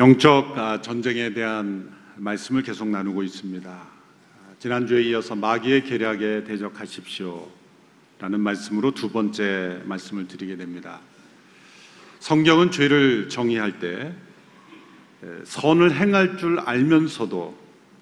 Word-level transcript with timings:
영적 0.00 0.56
아, 0.56 0.80
전쟁에 0.80 1.34
대한 1.34 1.92
말씀을 2.16 2.62
계속 2.62 2.88
나누고 2.88 3.22
있습니다. 3.22 3.70
아, 3.70 4.54
지난주에 4.58 5.02
이어서 5.02 5.34
마귀의 5.34 5.84
계략에 5.84 6.44
대적하십시오. 6.44 7.46
라는 8.18 8.40
말씀으로 8.40 8.92
두 8.92 9.10
번째 9.10 9.82
말씀을 9.84 10.26
드리게 10.26 10.56
됩니다. 10.56 11.00
성경은 12.20 12.70
죄를 12.70 13.28
정의할 13.28 13.78
때 13.78 14.14
선을 15.44 15.94
행할 15.94 16.38
줄 16.38 16.60
알면서도 16.60 17.58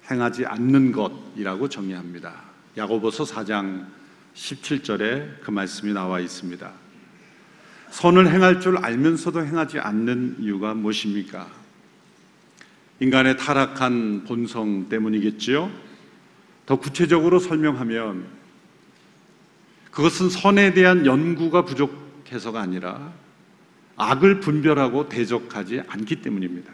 행하지 0.09 0.45
않는 0.45 0.93
것이라고 0.93 1.67
정의합니다. 1.67 2.43
야고보서 2.77 3.25
4장 3.25 3.87
17절에 4.35 5.41
그 5.41 5.51
말씀이 5.51 5.91
나와 5.91 6.21
있습니다. 6.21 6.71
선을 7.89 8.31
행할 8.31 8.61
줄 8.61 8.77
알면서도 8.77 9.45
행하지 9.45 9.79
않는 9.79 10.37
이유가 10.39 10.73
무엇입니까? 10.73 11.58
인간의 12.99 13.37
타락한 13.37 14.25
본성 14.25 14.89
때문이겠지요. 14.89 15.71
더 16.65 16.75
구체적으로 16.75 17.39
설명하면 17.39 18.27
그것은 19.91 20.29
선에 20.29 20.73
대한 20.73 21.05
연구가 21.05 21.65
부족해서가 21.65 22.61
아니라 22.61 23.13
악을 23.95 24.39
분별하고 24.39 25.09
대적하지 25.09 25.81
않기 25.87 26.17
때문입니다. 26.17 26.71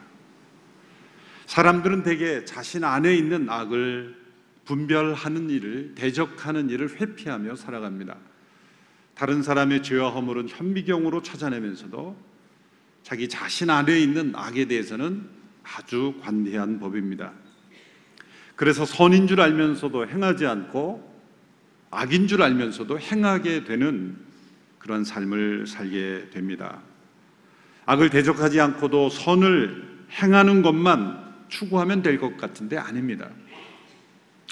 사람들은 1.45 2.03
대개 2.03 2.43
자신 2.43 2.83
안에 2.83 3.15
있는 3.15 3.49
악을 3.49 4.15
분별하는 4.65 5.49
일을 5.49 5.93
대적하는 5.95 6.69
일을 6.69 6.99
회피하며 6.99 7.55
살아갑니다. 7.55 8.17
다른 9.13 9.43
사람의 9.43 9.83
죄와 9.83 10.09
허물은 10.09 10.49
현미경으로 10.49 11.21
찾아내면서도 11.21 12.17
자기 13.03 13.29
자신 13.29 13.69
안에 13.69 13.99
있는 13.99 14.33
악에 14.35 14.65
대해서는 14.65 15.29
아주 15.65 16.15
관대한 16.21 16.79
법입니다. 16.79 17.33
그래서 18.55 18.85
선인 18.85 19.27
줄 19.27 19.41
알면서도 19.41 20.07
행하지 20.07 20.45
않고 20.45 21.13
악인 21.91 22.27
줄 22.27 22.41
알면서도 22.41 22.99
행하게 22.99 23.63
되는 23.63 24.17
그런 24.79 25.03
삶을 25.03 25.67
살게 25.67 26.29
됩니다. 26.31 26.81
악을 27.85 28.09
대적하지 28.09 28.59
않고도 28.61 29.09
선을 29.09 30.05
행하는 30.11 30.61
것만 30.61 31.25
추구하면 31.49 32.01
될 32.01 32.19
것 32.19 32.37
같은데 32.37 32.77
아닙니다. 32.77 33.29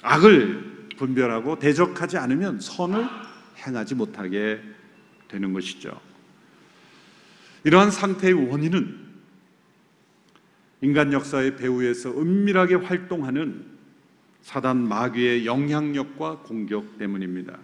악을 0.01 0.89
분별하고 0.97 1.59
대적하지 1.59 2.17
않으면 2.17 2.59
선을 2.59 3.07
행하지 3.65 3.95
못하게 3.95 4.61
되는 5.27 5.53
것이죠. 5.53 5.99
이러한 7.63 7.91
상태의 7.91 8.33
원인은 8.33 9.02
인간 10.83 11.13
역사의 11.13 11.55
배후에서 11.55 12.09
은밀하게 12.11 12.75
활동하는 12.75 13.65
사단 14.41 14.85
마귀의 14.85 15.45
영향력과 15.45 16.39
공격 16.39 16.97
때문입니다. 16.97 17.57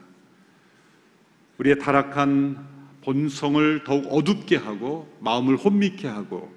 우리의 1.58 1.80
타락한 1.80 2.66
본성을 3.02 3.84
더욱 3.84 4.06
어둡게 4.09 4.56
하고 4.56 5.14
마음을 5.20 5.58
혼미케 5.58 6.08
하고 6.08 6.50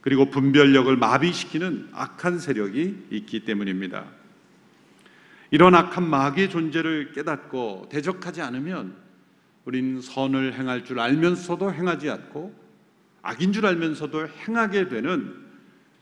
그리고 0.00 0.30
분별력을 0.30 0.96
마비시키는 0.96 1.90
악한 1.92 2.38
세력이 2.38 3.08
있기 3.10 3.44
때문입니다. 3.44 4.06
이런 5.50 5.74
악한 5.74 6.08
마귀의 6.08 6.48
존재를 6.48 7.12
깨닫고 7.12 7.90
대적하지 7.90 8.40
않으면 8.40 8.96
우린 9.66 10.00
선을 10.00 10.54
행할 10.54 10.86
줄 10.86 11.00
알면서도 11.00 11.70
행하지 11.70 12.08
않고 12.08 12.54
악인 13.20 13.52
줄 13.52 13.66
알면서도 13.66 14.28
행하게 14.28 14.88
되는 14.88 15.41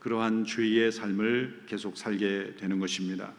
그러한 0.00 0.44
죄의 0.44 0.92
삶을 0.92 1.64
계속 1.66 1.96
살게 1.96 2.54
되는 2.58 2.80
것입니다. 2.80 3.32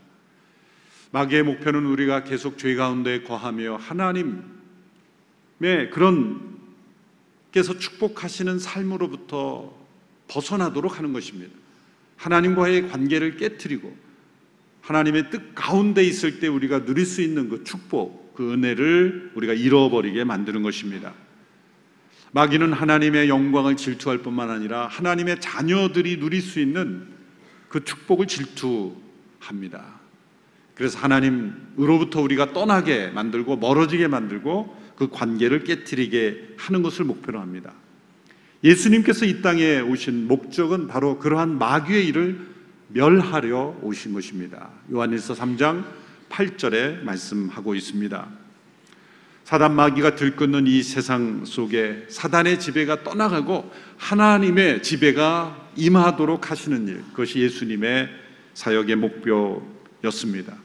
마귀의 1.11 1.43
목표는 1.43 1.85
우리가 1.85 2.23
계속 2.23 2.57
죄 2.57 2.75
가운데 2.75 3.21
거하며 3.21 3.77
하나님의 3.77 4.41
그런 5.91 6.51
께서 7.51 7.77
축복하시는 7.77 8.59
삶으로부터 8.59 9.77
벗어나도록 10.29 10.97
하는 10.97 11.11
것입니다. 11.11 11.53
하나님과의 12.15 12.87
관계를 12.89 13.35
깨뜨리고 13.35 13.93
하나님의 14.81 15.29
뜻 15.29 15.53
가운데 15.53 16.03
있을 16.03 16.39
때 16.39 16.47
우리가 16.47 16.85
누릴 16.85 17.05
수 17.05 17.21
있는 17.21 17.49
그 17.49 17.63
축복, 17.63 18.33
그 18.35 18.53
은혜를 18.53 19.31
우리가 19.35 19.53
잃어버리게 19.53 20.23
만드는 20.23 20.63
것입니다. 20.63 21.13
마귀는 22.33 22.73
하나님의 22.73 23.27
영광을 23.29 23.75
질투할 23.75 24.19
뿐만 24.19 24.49
아니라 24.49 24.87
하나님의 24.87 25.41
자녀들이 25.41 26.19
누릴 26.19 26.41
수 26.41 26.59
있는 26.59 27.07
그 27.67 27.83
축복을 27.83 28.27
질투합니다. 28.27 29.99
그래서 30.75 30.97
하나님으로부터 30.99 32.21
우리가 32.21 32.53
떠나게 32.53 33.09
만들고 33.09 33.57
멀어지게 33.57 34.07
만들고 34.07 34.77
그 34.95 35.09
관계를 35.09 35.63
깨뜨리게 35.63 36.55
하는 36.57 36.81
것을 36.81 37.05
목표로 37.05 37.39
합니다. 37.39 37.73
예수님께서 38.63 39.25
이 39.25 39.41
땅에 39.41 39.79
오신 39.79 40.27
목적은 40.27 40.87
바로 40.87 41.17
그러한 41.19 41.57
마귀의 41.57 42.07
일을 42.07 42.39
멸하려 42.89 43.79
오신 43.81 44.13
것입니다. 44.13 44.69
요한일서 44.91 45.33
3장 45.33 45.83
8절에 46.29 47.03
말씀하고 47.03 47.75
있습니다. 47.75 48.40
사단 49.51 49.75
마귀가 49.75 50.15
들끓는 50.15 50.65
이 50.65 50.81
세상 50.81 51.43
속에 51.43 52.05
사단의 52.07 52.57
지배가 52.57 53.03
떠나가고 53.03 53.69
하나님의 53.97 54.81
지배가 54.81 55.71
임하도록 55.75 56.49
하시는 56.49 56.87
일, 56.87 57.03
그것이 57.11 57.39
예수님의 57.39 58.07
사역의 58.53 58.95
목표였습니다. 58.95 60.55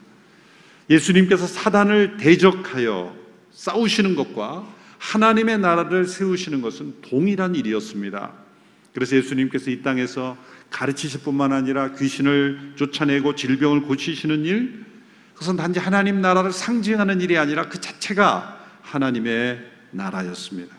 예수님께서 0.89 1.47
사단을 1.47 2.15
대적하여 2.15 3.13
싸우시는 3.51 4.15
것과 4.15 4.65
하나님의 4.99 5.57
나라를 5.57 6.07
세우시는 6.07 6.61
것은 6.61 7.01
동일한 7.01 7.55
일이었습니다. 7.55 8.31
그래서 8.93 9.17
예수님께서 9.17 9.69
이 9.69 9.81
땅에서 9.81 10.37
가르치실 10.69 11.23
뿐만 11.23 11.51
아니라 11.51 11.93
귀신을 11.93 12.75
쫓아내고 12.77 13.35
질병을 13.35 13.81
고치시는 13.81 14.45
일, 14.45 14.85
그것은 15.33 15.57
단지 15.57 15.77
하나님 15.77 16.21
나라를 16.21 16.53
상징하는 16.53 17.19
일이 17.19 17.37
아니라 17.37 17.67
그 17.67 17.81
자체가 17.81 18.56
하나님의 18.87 19.59
나라였습니다. 19.91 20.75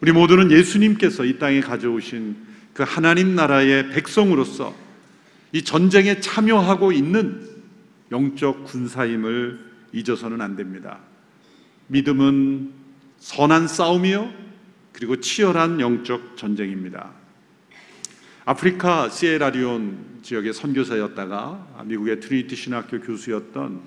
우리 0.00 0.12
모두는 0.12 0.50
예수님께서 0.50 1.24
이 1.24 1.38
땅에 1.38 1.60
가져오신 1.60 2.36
그 2.72 2.84
하나님 2.86 3.34
나라의 3.34 3.90
백성으로서 3.90 4.74
이 5.52 5.62
전쟁에 5.62 6.20
참여하고 6.20 6.92
있는 6.92 7.48
영적 8.12 8.64
군사임을 8.64 9.58
잊어서는 9.92 10.40
안 10.40 10.56
됩니다. 10.56 11.00
믿음은 11.88 12.72
선한 13.18 13.68
싸움이요 13.68 14.32
그리고 14.92 15.20
치열한 15.20 15.80
영적 15.80 16.36
전쟁입니다. 16.36 17.10
아프리카 18.44 19.08
시에라리온 19.08 20.20
지역의 20.22 20.54
선교사였다가 20.54 21.84
미국의 21.84 22.20
트리니티 22.20 22.56
신학교 22.56 23.00
교수였던 23.00 23.80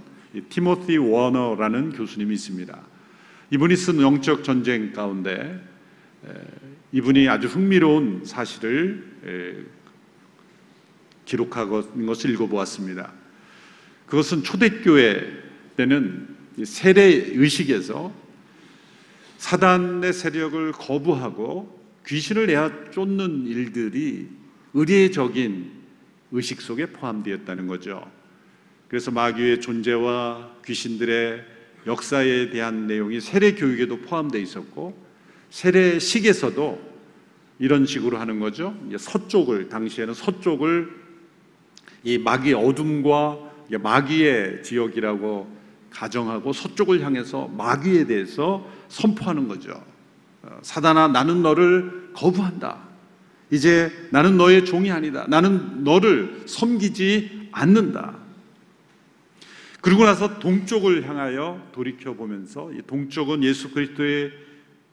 티모티 0.50 0.98
워너라는 0.98 1.94
교수님이 1.94 2.34
있습니다. 2.36 2.93
이분이 3.54 3.76
쓴 3.76 4.02
영적 4.02 4.44
전쟁 4.44 4.94
가운데 4.94 5.64
이분이 6.92 7.30
아주 7.30 7.46
흥미로운 7.48 8.26
사실을 8.26 9.68
기록하고 11.26 11.84
것을 11.84 12.32
읽어보았습니다. 12.32 13.14
그것은 14.08 14.42
초대교회 14.42 15.44
때는 15.78 16.36
세례 16.66 17.04
의식에서 17.04 18.12
사단의 19.38 20.14
세력을 20.14 20.72
거부하고 20.72 21.80
귀신을 22.08 22.48
내어 22.48 22.90
쫓는 22.90 23.46
일들이 23.46 24.30
의례적인 24.74 25.72
의식 26.32 26.60
속에 26.60 26.88
포함되었다는 26.88 27.68
거죠. 27.68 28.12
그래서 28.88 29.12
마귀의 29.12 29.62
존재와 29.62 30.56
귀신들의 30.66 31.54
역사에 31.86 32.50
대한 32.50 32.88
내용이 32.88 33.20
세례 33.20 33.54
교육에도 33.54 34.00
포함되어 34.00 34.42
있었고 34.42 34.98
세례식에서도 35.50 36.94
이런 37.60 37.86
식으로 37.86 38.18
하는 38.18 38.40
거죠. 38.40 38.76
서쪽을 38.98 39.70
당시에는 39.70 40.14
서쪽을 40.14 40.90
이 42.04 42.18
마귀의 42.18 42.56
어둠과 42.56 43.40
마귀의 43.80 44.64
지역이라고 44.64 45.48
가정하고 45.90 46.54
서쪽을 46.54 47.02
향해서 47.02 47.48
마귀에 47.50 48.06
대해서 48.06 48.68
선포하는 48.90 49.48
거죠. 49.48 49.82
어, 50.42 50.60
사단아, 50.62 51.10
나는 51.10 51.42
너를 51.44 52.10
거부한다. 52.14 52.80
이제 53.52 53.92
나는 54.10 54.36
너의 54.36 54.66
종이 54.66 54.92
아니다. 54.92 55.26
나는 55.30 55.84
너를 55.84 56.44
섬기지 56.48 57.50
않는다. 57.52 58.18
그리고 59.84 60.06
나서 60.06 60.40
동쪽을 60.40 61.10
향하여 61.10 61.70
돌이켜 61.74 62.14
보면서 62.14 62.72
동쪽은 62.88 63.44
예수 63.44 63.70
그리스도의 63.72 64.32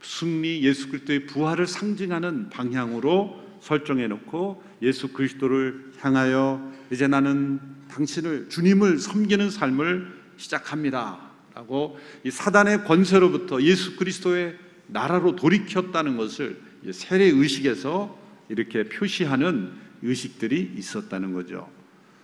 승리, 0.02 0.64
예수 0.64 0.88
그리스도의 0.88 1.26
부활을 1.26 1.69
상징하는 1.69 2.50
방향으로 2.50 3.40
설정해 3.60 4.08
놓고 4.08 4.64
예수 4.82 5.12
그리스도를 5.12 5.92
향하여 6.00 6.72
이제 6.90 7.06
나는 7.06 7.60
당신을 7.88 8.48
주님을 8.48 8.98
섬기는 8.98 9.50
삶을 9.50 10.12
시작합니다라고 10.37 11.96
이 12.25 12.32
사단의 12.32 12.82
권세로부터 12.82 13.62
예수 13.62 13.94
그리스도의 13.94 14.56
나라로 14.88 15.37
돌이켰다는 15.37 16.16
것을 16.16 16.60
세례 16.90 17.26
의식에서 17.26 18.19
이렇게 18.48 18.88
표시하는 18.88 19.70
의식들이 20.02 20.72
있었다는 20.76 21.32
거죠. 21.32 21.70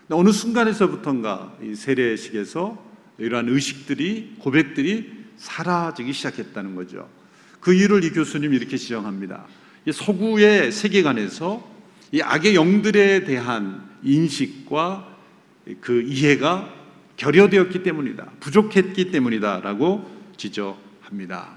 어느 0.09 0.31
순간에서부터인가 0.31 1.57
이 1.63 1.75
세례식에서 1.75 2.85
이러한 3.19 3.49
의식들이 3.49 4.37
고백들이 4.39 5.13
사라지기 5.37 6.13
시작했다는 6.13 6.75
거죠. 6.77 7.09
그 7.61 7.75
이유를 7.75 8.05
이 8.05 8.11
교수님이 8.11 8.57
이렇게 8.57 8.77
지적합니다. 8.77 9.47
이 9.87 9.93
서구의 9.93 10.71
세계관에서 10.71 11.77
이 12.13 12.21
악의 12.21 12.55
영들에 12.55 13.25
대한 13.25 13.89
인식과 14.03 15.17
그 15.81 16.03
이해가 16.03 16.73
결여되었기 17.17 17.83
때문이다. 17.83 18.33
부족했기 18.41 19.11
때문이다라고 19.11 20.09
지적합니다. 20.37 21.57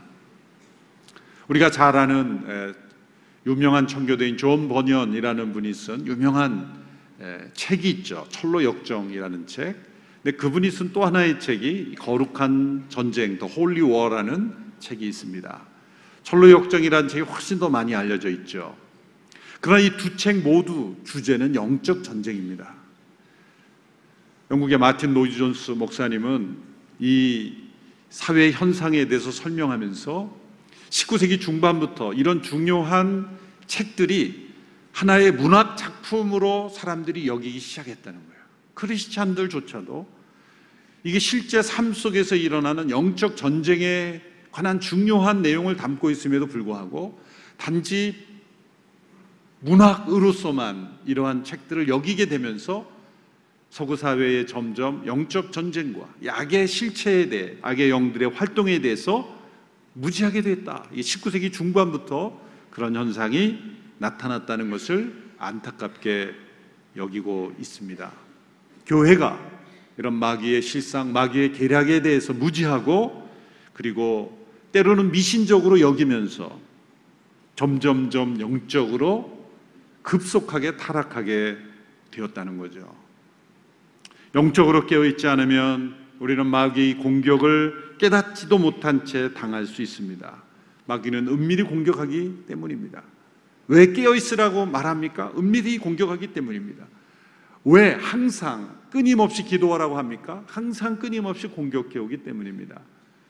우리가 1.50 1.70
잘 1.70 1.96
아는 1.96 2.74
유명한 3.46 3.88
청교도인 3.88 4.38
존 4.38 4.68
번연이라는 4.70 5.54
분이 5.54 5.74
쓴 5.74 6.08
유명한 6.08 6.80
책이 7.54 7.90
있죠. 7.90 8.26
천로 8.30 8.64
역정이라는 8.64 9.48
책. 9.48 9.76
근데 10.24 10.38
그분이 10.38 10.70
쓴 10.72 10.92
또 10.94 11.06
하나의 11.06 11.40
책이 11.40 11.96
거룩한 11.98 12.86
전쟁, 12.90 13.38
The 13.38 13.46
Holy 13.48 13.82
War라는 13.82 14.54
책이 14.80 15.08
있습니다. 15.08 15.62
천로 16.24 16.52
역정이라는 16.52 17.10
책이 17.10 17.22
훨씬 17.24 17.60
더 17.60 17.70
많이 17.70 17.96
알려져 17.96 18.30
있죠. 18.30 18.76
그러나 19.62 19.82
이 19.82 19.90
두 19.98 20.16
책 20.16 20.38
모두 20.42 20.96
주제는 21.06 21.56
영적 21.56 22.04
전쟁입니다. 22.04 22.74
영국의 24.52 24.78
마틴 24.78 25.14
로이드 25.14 25.38
존스 25.38 25.72
목사님은 25.72 26.58
이 27.00 27.54
사회 28.10 28.52
현상에 28.52 29.06
대해서 29.06 29.32
설명하면서 29.32 30.38
19세기 30.90 31.40
중반부터 31.40 32.14
이런 32.14 32.42
중요한 32.42 33.30
책들이 33.68 34.49
하나의 35.00 35.32
문학 35.32 35.78
작품으로 35.78 36.68
사람들이 36.68 37.26
여기기 37.26 37.58
시작했다는 37.58 38.20
거예요. 38.20 38.42
크리스찬들조차도 38.74 40.06
이게 41.06 41.20
실제 41.20 41.62
삶 41.62 41.94
속에서 41.94 42.36
일어나는 42.36 42.90
영적 42.90 43.38
전쟁에 43.38 44.22
관한 44.52 44.82
중요한 44.82 45.42
내용을 45.42 45.78
담고 45.78 46.10
있음에도 46.10 46.48
불구하고 46.48 47.18
단지 47.56 48.28
문학으로서만 49.62 51.00
이러한 51.06 51.46
책들을 51.46 51.88
여기게 51.88 52.26
되면서 52.26 52.86
서구 53.70 53.96
사회에 53.96 54.48
점점 54.48 55.08
영적 55.08 55.54
전쟁과 55.54 56.14
악의 56.28 56.68
실체에 56.68 57.30
대해 57.30 57.56
악의 57.62 57.90
영들의 57.90 58.32
활동에 58.32 58.80
대해서 58.80 59.34
무지하게 59.94 60.42
됐다. 60.42 60.90
19세기 60.94 61.54
중반부터 61.54 62.38
그런 62.70 62.98
현상이 62.98 63.79
나타났다는 64.00 64.72
것을 64.72 65.14
안타깝게 65.38 66.34
여기고 66.96 67.54
있습니다. 67.60 68.12
교회가 68.86 69.40
이런 69.98 70.14
마귀의 70.16 70.62
실상, 70.62 71.14
마귀의 71.14 71.54
계략에 71.54 72.02
대해서 72.02 72.34
무지하고 72.34 73.30
그리고 73.74 74.48
때로는 74.72 75.12
미신적으로 75.12 75.80
여기면서 75.80 76.60
점점점 77.56 78.40
영적으로 78.40 79.48
급속하게 80.02 80.78
타락하게 80.78 81.58
되었다는 82.12 82.58
거죠. 82.58 82.96
영적으로 84.36 84.86
깨어있지 84.86 85.28
않으면 85.28 85.96
우리는 86.20 86.46
마귀의 86.46 86.98
공격을 86.98 87.98
깨닫지도 87.98 88.58
못한 88.58 89.06
채 89.06 89.34
당할 89.34 89.66
수 89.66 89.82
있습니다. 89.82 90.44
마귀는 90.86 91.28
은밀히 91.28 91.64
공격하기 91.64 92.46
때문입니다. 92.48 93.04
왜 93.70 93.94
깨어있으라고 93.94 94.66
말합니까? 94.66 95.32
은밀히 95.38 95.78
공격하기 95.78 96.28
때문입니다. 96.34 96.86
왜 97.66 97.94
항상 97.94 98.76
끊임없이 98.92 99.44
기도하라고 99.44 99.98
합니까? 99.98 100.44
항상 100.48 100.98
끊임없이 100.98 101.48
공격해 101.48 102.00
오기 102.00 102.24
때문입니다. 102.24 102.82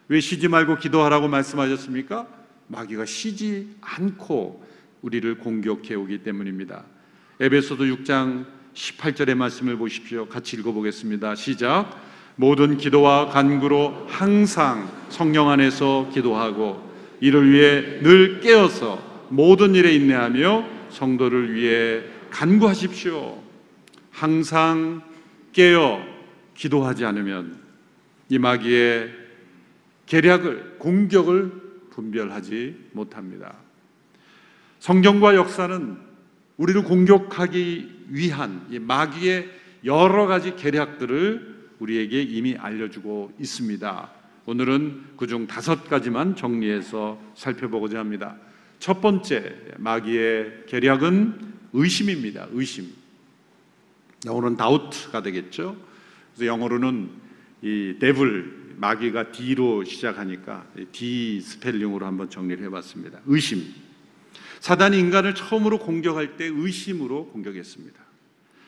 왜 0.07 0.21
쉬지 0.21 0.47
말고 0.47 0.77
기도하라고 0.77 1.27
말씀하셨습니까? 1.27 2.25
마귀가 2.67 3.05
쉬지 3.05 3.75
않고 3.81 4.65
우리를 5.01 5.37
공격해 5.39 5.95
오기 5.95 6.19
때문입니다. 6.19 6.85
에베소도 7.41 7.83
6장 7.83 8.45
18절의 8.73 9.35
말씀을 9.35 9.77
보십시오. 9.77 10.27
같이 10.27 10.55
읽어보겠습니다. 10.55 11.35
시작. 11.35 12.01
모든 12.37 12.77
기도와 12.77 13.27
간구로 13.27 14.07
항상 14.07 14.89
성령 15.09 15.49
안에서 15.49 16.09
기도하고 16.13 16.89
이를 17.19 17.51
위해 17.51 17.99
늘 18.01 18.39
깨어서 18.39 19.08
모든 19.29 19.75
일에 19.75 19.93
인내하며 19.93 20.65
성도를 20.89 21.53
위해 21.53 22.03
간구하십시오. 22.29 23.41
항상 24.11 25.01
깨어 25.53 26.01
기도하지 26.55 27.05
않으면 27.05 27.57
이 28.29 28.37
마귀의 28.37 29.11
계략을 30.05 30.77
공격을 30.79 31.51
분별하지 31.91 32.89
못합니다. 32.93 33.55
성경과 34.79 35.35
역사는 35.35 35.97
우리를 36.57 36.83
공격하기 36.83 38.05
위한 38.09 38.67
마귀의 38.69 39.49
여러 39.85 40.27
가지 40.27 40.55
계략들을 40.55 41.59
우리에게 41.79 42.21
이미 42.21 42.55
알려주고 42.57 43.33
있습니다. 43.39 44.11
오늘은 44.45 45.03
그중 45.15 45.47
다섯 45.47 45.87
가지만 45.87 46.35
정리해서 46.35 47.19
살펴보고자 47.35 47.99
합니다. 47.99 48.35
첫 48.79 49.01
번째 49.01 49.55
마귀의 49.77 50.63
계략은 50.67 51.49
의심입니다. 51.73 52.47
의심. 52.51 52.87
영어로는 54.25 54.57
doubt가 54.57 55.21
되겠죠. 55.21 55.77
그래서 56.33 56.45
영어로는 56.45 57.09
이 57.61 57.95
devil 57.99 58.59
마귀가 58.77 59.31
D로 59.33 59.83
시작하니까 59.83 60.65
D 60.93 61.41
스펠링으로 61.41 62.05
한번 62.05 62.29
정리를 62.29 62.63
해봤습니다. 62.65 63.19
의심. 63.25 63.65
사단이 64.61 64.97
인간을 64.97 65.35
처음으로 65.35 65.79
공격할 65.79 66.37
때 66.37 66.45
의심으로 66.45 67.27
공격했습니다. 67.27 67.99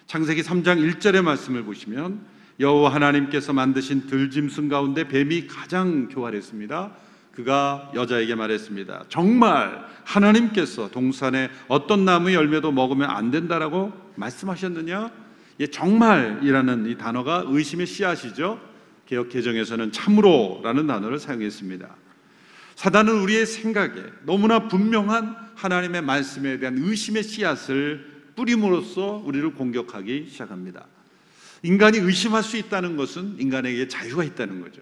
창세기 0.07 0.41
3장 0.41 0.95
1절의 0.99 1.21
말씀을 1.21 1.63
보시면 1.63 2.25
여호와 2.59 2.93
하나님께서 2.93 3.53
만드신 3.53 4.07
들짐승 4.07 4.67
가운데 4.67 5.07
뱀이 5.07 5.47
가장 5.47 6.09
교활했습니다. 6.09 6.95
그가 7.31 7.91
여자에게 7.95 8.35
말했습니다. 8.35 9.05
정말 9.09 9.85
하나님께서 10.03 10.89
동산에 10.89 11.49
어떤 11.67 12.05
나무 12.05 12.33
열매도 12.33 12.71
먹으면 12.71 13.09
안 13.09 13.31
된다라고 13.31 13.93
말씀하셨느냐? 14.15 15.11
예, 15.59 15.67
정말이라는 15.67 16.87
이 16.87 16.97
단어가 16.97 17.43
의심의 17.47 17.87
씨앗이죠. 17.87 18.59
개혁 19.05 19.29
개정에서는 19.29 19.91
참으로라는 19.91 20.87
단어를 20.87 21.19
사용했습니다. 21.19 21.87
사단은 22.75 23.21
우리의 23.21 23.45
생각에 23.45 23.93
너무나 24.25 24.67
분명한 24.67 25.35
하나님의 25.55 26.01
말씀에 26.01 26.59
대한 26.59 26.77
의심의 26.77 27.23
씨앗을 27.23 28.11
뿌림으로써 28.35 29.21
우리를 29.25 29.53
공격하기 29.53 30.27
시작합니다. 30.29 30.87
인간이 31.63 31.99
의심할 31.99 32.41
수 32.41 32.57
있다는 32.57 32.97
것은 32.97 33.35
인간에게 33.39 33.87
자유가 33.87 34.23
있다는 34.23 34.61
거죠. 34.61 34.81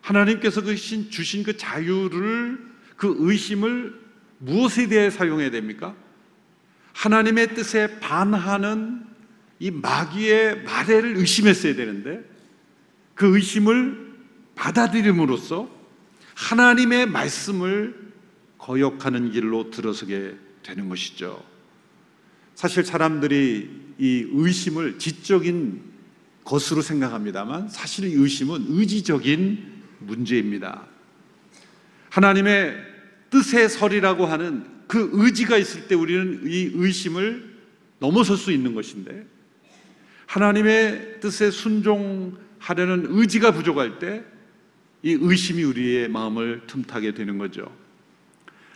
하나님께서 0.00 0.62
그 0.62 0.74
주신 0.76 1.42
그 1.42 1.56
자유를 1.56 2.58
그 2.96 3.14
의심을 3.18 3.98
무엇에 4.38 4.88
대해 4.88 5.10
사용해야 5.10 5.50
됩니까? 5.50 5.94
하나님의 6.92 7.54
뜻에 7.54 8.00
반하는 8.00 9.04
이 9.60 9.70
마귀의 9.70 10.62
말해를 10.62 11.16
의심했어야 11.16 11.74
되는데 11.74 12.24
그 13.14 13.36
의심을 13.36 14.08
받아들임으로써 14.54 15.68
하나님의 16.34 17.06
말씀을 17.06 18.12
거역하는 18.58 19.32
길로 19.32 19.70
들어서게 19.70 20.36
되는 20.62 20.88
것이죠. 20.88 21.44
사실 22.54 22.84
사람들이 22.84 23.70
이 23.98 24.26
의심을 24.32 24.98
지적인 24.98 25.82
것으로 26.44 26.82
생각합니다만 26.82 27.68
사실 27.68 28.04
의심은 28.06 28.66
의지적인 28.68 29.77
문제입니다. 29.98 30.86
하나님의 32.10 32.76
뜻의 33.30 33.68
설이라고 33.68 34.26
하는 34.26 34.66
그 34.86 35.10
의지가 35.12 35.56
있을 35.58 35.86
때 35.88 35.94
우리는 35.94 36.42
이 36.46 36.70
의심을 36.74 37.58
넘어설 37.98 38.36
수 38.36 38.52
있는 38.52 38.74
것인데 38.74 39.26
하나님의 40.26 41.20
뜻에 41.20 41.50
순종하려는 41.50 43.06
의지가 43.08 43.52
부족할 43.52 43.98
때 43.98 44.38
이 45.02 45.16
의심이 45.20 45.62
우리의 45.62 46.08
마음을 46.08 46.62
틈타게 46.66 47.14
되는 47.14 47.38
거죠. 47.38 47.72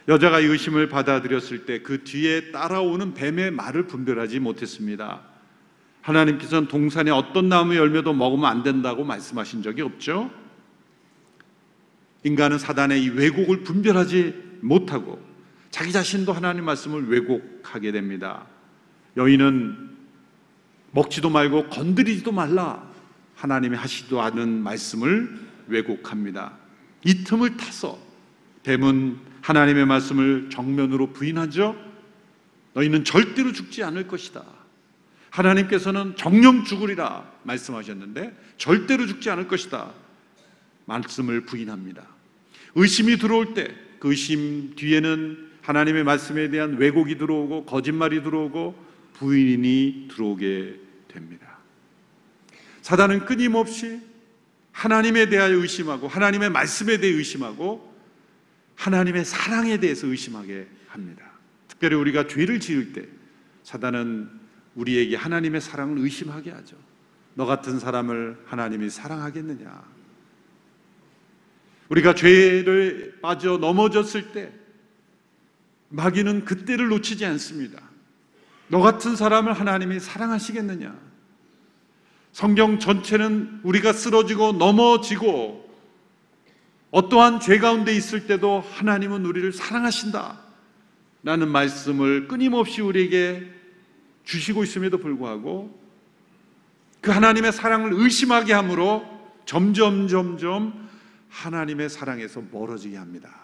여자가 0.09 0.41
이 0.41 0.47
의심을 0.47 0.89
받아들였을 0.89 1.65
때 1.67 1.83
그 1.83 2.05
뒤에 2.05 2.53
따라오는 2.53 3.15
뱀의 3.15 3.51
말을 3.53 3.87
분별하지 3.87 4.41
못했습니다. 4.41 5.23
하나님께서는 6.01 6.69
동산의 6.69 7.13
어떤 7.13 7.49
나무 7.49 7.77
열매도 7.77 8.13
먹으면 8.13 8.47
안 8.47 8.63
된다고 8.63 9.05
말씀하신 9.05 9.63
적이 9.63 9.83
없죠. 9.83 10.31
인간은 12.25 12.59
사단의 12.59 13.03
이 13.03 13.09
왜곡을 13.11 13.65
분별하지 13.65 14.59
못하고 14.61 15.21
자기 15.71 15.93
자신도 15.93 16.33
하나님 16.33 16.65
말씀을 16.65 17.09
왜곡하게 17.09 17.93
됩니다. 17.93 18.47
여인은 19.17 19.91
먹지도 20.93 21.31
말고 21.31 21.69
건드리지도 21.69 22.33
말라 22.33 22.91
하나님이 23.35 23.77
하시도 23.77 24.21
않은 24.21 24.63
말씀을 24.63 25.41
왜곡합니다. 25.67 26.59
이 27.05 27.25
틈을 27.25 27.57
타서 27.57 27.99
뱀은 28.63 29.19
하나님의 29.41 29.87
말씀을 29.87 30.51
정면으로 30.51 31.13
부인하죠. 31.13 31.77
너희는 32.75 33.05
절대로 33.05 33.53
죽지 33.53 33.83
않을 33.83 34.07
것이다. 34.07 34.45
하나님께서는 35.31 36.15
정령 36.17 36.65
죽으리라 36.65 37.31
말씀하셨는데 37.43 38.37
절대로 38.59 39.07
죽지 39.07 39.31
않을 39.31 39.49
것이다. 39.49 39.93
말씀을 40.87 41.43
부인합니다. 41.43 42.07
의심이 42.75 43.17
들어올 43.19 43.55
때 43.55 43.93
그 44.03 44.11
의심 44.11 44.75
뒤에는 44.75 45.51
하나님의 45.63 46.03
말씀에 46.03 46.51
대한 46.51 46.77
왜곡이 46.77 47.19
들어오고 47.19 47.67
거짓말이 47.67 48.25
들어오고 48.25 48.75
부인이 49.15 50.09
들어오게 50.11 50.81
됩니다. 51.07 51.59
사단은 52.81 53.27
끊임없이 53.27 54.01
하나님에 54.73 55.29
대하여 55.29 55.55
의심하고 55.55 56.09
하나님의 56.09 56.51
말씀에 56.51 56.99
대해 56.99 57.13
의심하고 57.15 57.95
하나님의 58.75 59.25
사랑에 59.25 59.79
대해서 59.79 60.09
의심하게 60.09 60.67
합니다. 60.89 61.23
특별히 61.69 61.95
우리가 61.95 62.27
죄를 62.27 62.59
지을 62.59 62.93
때 62.93 63.07
사단은 63.63 64.29
우리에게 64.75 65.15
하나님의 65.15 65.61
사랑을 65.61 65.99
의심하게 65.99 66.51
하죠. 66.51 66.75
너 67.35 67.47
같은 67.47 67.79
사람을 67.79 68.43
하나님이 68.47 68.91
사랑하겠느냐? 68.91 69.85
우리가 71.93 72.15
죄를 72.15 73.19
빠져 73.21 73.59
넘어졌을 73.59 74.33
때 74.33 74.51
마귀는 75.91 76.47
그때를 76.47 76.89
놓치지 76.89 77.27
않습니다. 77.27 77.83
너 78.69 78.81
같은 78.81 79.15
사람을 79.15 79.53
하나님이 79.53 80.01
사랑하시겠느냐? 80.01 80.99
성경 82.33 82.79
전체는 82.79 83.61
우리가 83.63 83.93
쓰러지고 83.93 84.53
넘어지고 84.53 85.71
어떠한 86.93 87.41
죄 87.41 87.59
가운데 87.59 87.95
있을 87.95 88.27
때도 88.27 88.65
하나님은 88.73 89.27
우리를 89.27 89.53
사랑하신다. 89.53 90.41
라는 91.25 91.49
말씀을 91.51 92.27
끊임없이 92.27 92.81
우리에게 92.81 93.47
주시고 94.25 94.65
있음에도 94.65 94.97
불구하고 94.97 95.79
그 97.03 97.11
하나님의 97.11 97.53
사랑을 97.53 97.93
의심하게 97.93 98.55
함으로 98.55 99.05
점점 99.45 100.09
점점 100.09 100.91
하나님의 101.33 101.89
사랑에서 101.89 102.43
멀어지게 102.53 102.97
합니다. 102.97 103.41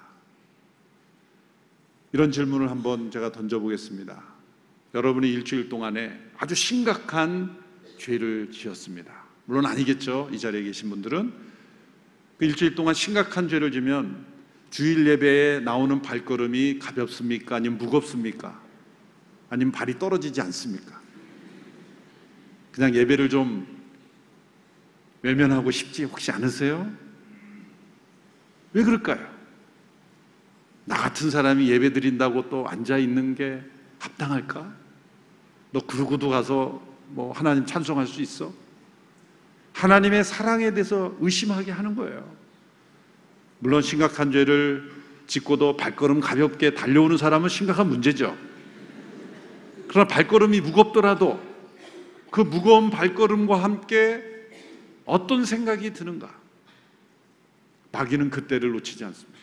이런 2.12 2.30
질문을 2.30 2.70
한번 2.70 3.10
제가 3.10 3.32
던져보겠습니다. 3.32 4.22
여러분이 4.94 5.30
일주일 5.30 5.68
동안에 5.68 6.18
아주 6.36 6.54
심각한 6.54 7.56
죄를 7.96 8.50
지었습니다. 8.52 9.12
물론 9.46 9.66
아니겠죠. 9.66 10.28
이 10.32 10.38
자리에 10.38 10.62
계신 10.62 10.90
분들은 10.90 11.32
그 12.38 12.44
일주일 12.44 12.74
동안 12.74 12.94
심각한 12.94 13.48
죄를 13.48 13.72
지면 13.72 14.24
주일 14.70 15.06
예배에 15.06 15.60
나오는 15.60 16.00
발걸음이 16.02 16.78
가볍습니까? 16.78 17.56
아니면 17.56 17.78
무겁습니까? 17.78 18.62
아니면 19.48 19.72
발이 19.72 19.98
떨어지지 19.98 20.40
않습니까? 20.42 21.00
그냥 22.70 22.94
예배를 22.94 23.30
좀 23.30 23.66
외면하고 25.22 25.70
싶지 25.70 26.04
혹시 26.04 26.30
않으세요? 26.30 27.07
왜 28.72 28.82
그럴까요? 28.82 29.26
나 30.84 30.96
같은 30.96 31.30
사람이 31.30 31.68
예배 31.68 31.92
드린다고 31.92 32.48
또 32.48 32.66
앉아 32.66 32.98
있는 32.98 33.34
게 33.34 33.62
합당할까? 33.98 34.72
너 35.70 35.80
그러고도 35.80 36.28
가서 36.30 36.82
뭐 37.08 37.32
하나님 37.32 37.66
찬송할 37.66 38.06
수 38.06 38.22
있어? 38.22 38.52
하나님의 39.74 40.24
사랑에 40.24 40.72
대해서 40.72 41.14
의심하게 41.20 41.72
하는 41.72 41.94
거예요. 41.94 42.28
물론 43.60 43.82
심각한 43.82 44.32
죄를 44.32 44.90
짓고도 45.26 45.76
발걸음 45.76 46.20
가볍게 46.20 46.74
달려오는 46.74 47.16
사람은 47.16 47.48
심각한 47.48 47.88
문제죠. 47.88 48.36
그러나 49.88 50.08
발걸음이 50.08 50.60
무겁더라도 50.60 51.40
그 52.30 52.40
무거운 52.40 52.90
발걸음과 52.90 53.62
함께 53.62 54.22
어떤 55.04 55.44
생각이 55.44 55.92
드는가? 55.92 56.30
마귀는 57.92 58.30
그때를 58.30 58.72
놓치지 58.72 59.04
않습니다. 59.04 59.38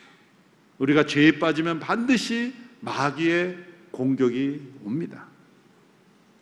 우리가 0.77 1.05
죄에 1.05 1.39
빠지면 1.39 1.79
반드시 1.79 2.53
마귀의 2.81 3.57
공격이 3.91 4.61
옵니다. 4.83 5.25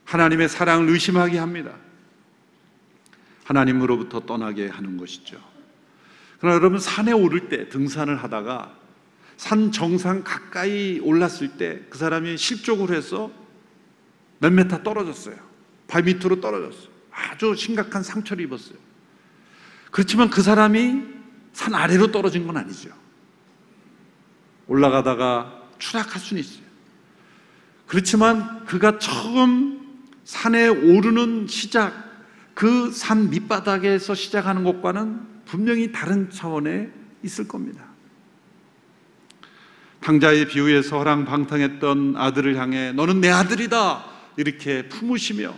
하나님의 0.05 0.49
사랑을 0.49 0.89
의심하게 0.89 1.37
합니다. 1.37 1.75
하나님으로부터 3.43 4.21
떠나게 4.21 4.67
하는 4.67 4.97
것이죠. 4.97 5.39
그러나 6.39 6.55
여러분 6.55 6.79
산에 6.79 7.11
오를 7.11 7.47
때 7.49 7.69
등산을 7.69 8.21
하다가 8.21 8.77
산 9.37 9.71
정상 9.71 10.23
가까이 10.23 10.99
올랐을 10.99 11.57
때 11.57 11.85
그 11.89 11.97
사람이 11.97 12.37
실족을 12.37 12.95
해서 12.95 13.31
몇 14.39 14.51
메타 14.51 14.83
떨어졌어요. 14.83 15.35
발 15.87 16.03
밑으로 16.03 16.41
떨어졌어요. 16.41 16.89
아주 17.11 17.55
심각한 17.55 18.03
상처를 18.03 18.43
입었어요. 18.45 18.77
그렇지만 19.91 20.29
그 20.29 20.41
사람이 20.41 21.12
산 21.53 21.73
아래로 21.75 22.11
떨어진 22.11 22.45
건 22.45 22.57
아니죠. 22.57 22.89
올라가다가 24.67 25.61
추락할 25.77 26.19
수는 26.19 26.41
있어요. 26.41 26.63
그렇지만 27.87 28.65
그가 28.65 28.97
처음 28.99 29.81
산에 30.23 30.67
오르는 30.67 31.47
시작, 31.47 31.93
그 32.53 32.91
산 32.91 33.29
밑바닥에서 33.29 34.15
시작하는 34.15 34.63
것과는 34.63 35.43
분명히 35.45 35.91
다른 35.91 36.29
차원에 36.29 36.89
있을 37.23 37.47
겁니다. 37.47 37.83
탕자의 40.01 40.47
비유에서 40.47 40.97
허랑방탕했던 40.97 42.15
아들을 42.17 42.57
향해 42.57 42.91
너는 42.91 43.21
내 43.21 43.29
아들이다 43.29 44.05
이렇게 44.37 44.87
품으시며 44.89 45.53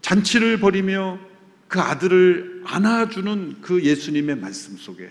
잔치를 0.00 0.60
벌이며 0.60 1.18
그 1.72 1.80
아들을 1.80 2.64
안아주는 2.66 3.62
그 3.62 3.82
예수님의 3.82 4.36
말씀 4.36 4.76
속에 4.76 5.08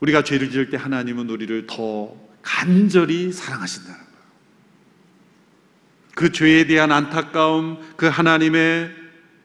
우리가 0.00 0.24
죄를 0.24 0.50
지을 0.50 0.70
때 0.70 0.76
하나님은 0.76 1.30
우리를 1.30 1.68
더 1.68 2.12
간절히 2.42 3.30
사랑하신다는 3.30 3.96
거예요. 3.96 4.18
그 6.16 6.32
죄에 6.32 6.66
대한 6.66 6.90
안타까움, 6.90 7.78
그 7.96 8.06
하나님의 8.06 8.92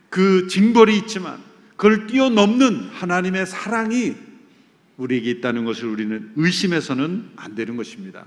그 0.09 0.47
징벌이 0.47 0.97
있지만 0.97 1.39
그걸 1.77 2.07
뛰어넘는 2.07 2.89
하나님의 2.89 3.45
사랑이 3.45 4.15
우리에게 4.97 5.29
있다는 5.29 5.65
것을 5.65 5.85
우리는 5.85 6.31
의심해서는 6.35 7.33
안 7.35 7.53
되는 7.53 7.77
것입니다. 7.77 8.25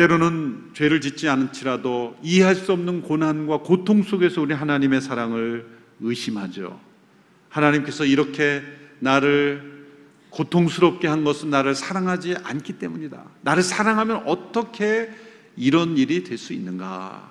때로는 0.00 0.70
죄를 0.72 1.02
짓지 1.02 1.28
않지라도 1.28 2.16
이해할 2.22 2.54
수 2.54 2.72
없는 2.72 3.02
고난과 3.02 3.58
고통 3.58 4.02
속에서 4.02 4.40
우리 4.40 4.54
하나님의 4.54 5.02
사랑을 5.02 5.66
의심하죠. 6.00 6.80
하나님께서 7.50 8.06
이렇게 8.06 8.62
나를 9.00 9.84
고통스럽게 10.30 11.06
한 11.06 11.22
것은 11.22 11.50
나를 11.50 11.74
사랑하지 11.74 12.36
않기 12.42 12.78
때문이다. 12.78 13.22
나를 13.42 13.62
사랑하면 13.62 14.22
어떻게 14.24 15.10
이런 15.54 15.98
일이 15.98 16.24
될 16.24 16.38
수 16.38 16.54
있는가? 16.54 17.28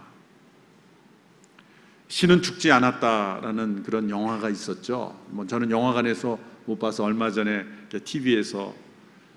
신은 2.08 2.44
죽지 2.44 2.72
않았다라는 2.72 3.82
그런 3.82 4.12
영화가 4.12 4.48
있었죠. 4.48 5.20
뭐 5.30 5.48
저는 5.48 5.72
영화관에서 5.72 6.38
못 6.68 6.78
봐서 6.78 7.04
얼마 7.04 7.32
전에 7.32 7.66
TV에서 8.04 8.76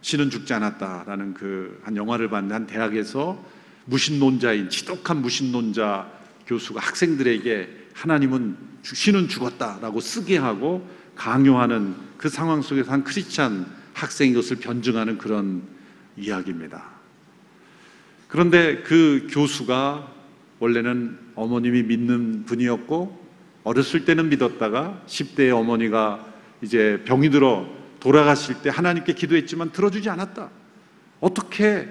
신은 0.03 0.31
죽지 0.31 0.53
않았다라는 0.53 1.35
그 1.35 1.63
한 1.83 1.97
영화를 1.97 2.29
봤는데 2.29 2.55
한 2.55 2.67
대학에서 2.67 3.43
무신론자인 3.87 4.69
지독한 4.71 5.23
무신론자 5.23 6.11
교수가 6.47 6.81
학생들에게 6.81 7.69
하나님은 7.95 8.57
신은 8.83 9.29
죽었다라고 9.29 10.01
쓰게 10.01 10.37
하고 10.39 10.89
강요하는 11.15 11.95
그 12.17 12.29
상황 12.29 12.63
속에서 12.63 12.93
한 12.93 13.05
크리스찬 13.05 13.67
학생이 13.95 14.33
것을 14.35 14.57
변증하는 14.57 15.19
그런 15.19 15.63
이야기입니다. 16.17 16.85
그런데 18.29 18.83
그 18.83 19.27
교수가 19.31 20.11
원래는 20.59 21.19
어머님이 21.35 21.83
믿는 21.83 22.45
분이었고 22.47 23.21
어렸을 23.65 24.05
때는 24.05 24.29
믿었다가 24.31 25.03
10대의 25.07 25.57
어머니가 25.57 26.25
이제 26.63 27.03
병이 27.05 27.31
들어 27.31 27.69
돌아가실 28.03 28.63
때 28.63 28.69
하나님께 28.69 29.13
기도했지만 29.13 29.71
들어주지 29.71 30.11
않았다. 30.11 30.51
어떻게 31.21 31.89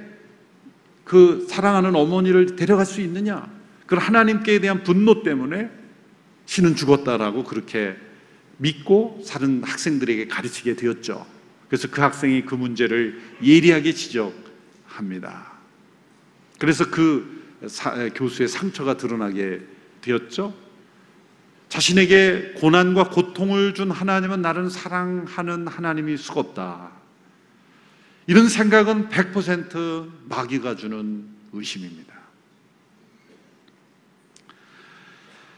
그 1.06 1.48
사랑하는 1.50 1.96
어머니를 1.96 2.58
데려갈 2.58 2.86
수 2.86 3.00
있느냐? 3.00 3.50
그 3.86 3.96
하나님께 3.96 4.60
대한 4.60 4.84
분노 4.84 5.24
때문에 5.24 5.72
신은 6.48 6.75
죽었다라고 6.75 7.46
그렇게 7.46 7.96
믿고 8.58 9.22
사는 9.24 9.63
학생들에게 9.63 10.27
가르치게 10.27 10.75
되었죠. 10.75 11.25
그래서 11.70 11.88
그 11.89 12.01
학생이 12.01 12.41
그 12.44 12.56
문제를 12.56 13.22
예리하게 13.41 13.94
지적합니다. 13.94 15.50
그래서 16.60 16.91
그 16.91 17.41
사, 17.68 18.10
교수의 18.10 18.50
상처가 18.50 18.98
드러나게 18.98 19.62
되었죠. 20.01 20.53
자신에게 21.72 22.56
고난과 22.58 23.12
고통을 23.12 23.74
준 23.74 23.92
하나님은 23.92 24.42
나를 24.42 24.70
사랑하는 24.70 25.68
하나님이 25.68 26.18
수없다. 26.18 26.92
이런 28.28 28.50
생각은 28.50 29.08
100% 29.08 30.10
마귀가 30.28 30.75
주는 30.75 31.30
의심입니다. 31.54 32.13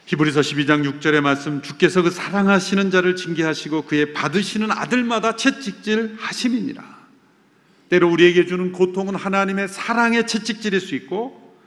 히브리서 0.05 0.41
12장 0.41 1.00
6절의 1.00 1.22
말씀 1.22 1.63
주께서 1.63 2.03
그 2.03 2.12
사랑하시는 2.12 2.91
자를 2.91 3.15
징계하시고 3.15 3.86
그의 3.86 4.13
받으시는 4.13 4.70
아들마다 4.70 5.36
채찍질 5.36 6.17
하심이니라. 6.20 6.84
때로 7.89 8.12
우리에게 8.12 8.46
주는 8.46 8.72
고통은 8.72 9.15
하나님의 9.15 9.67
사랑의 9.67 10.27
채찍질일 10.27 10.79
수 10.79 10.93
있고 10.93 11.58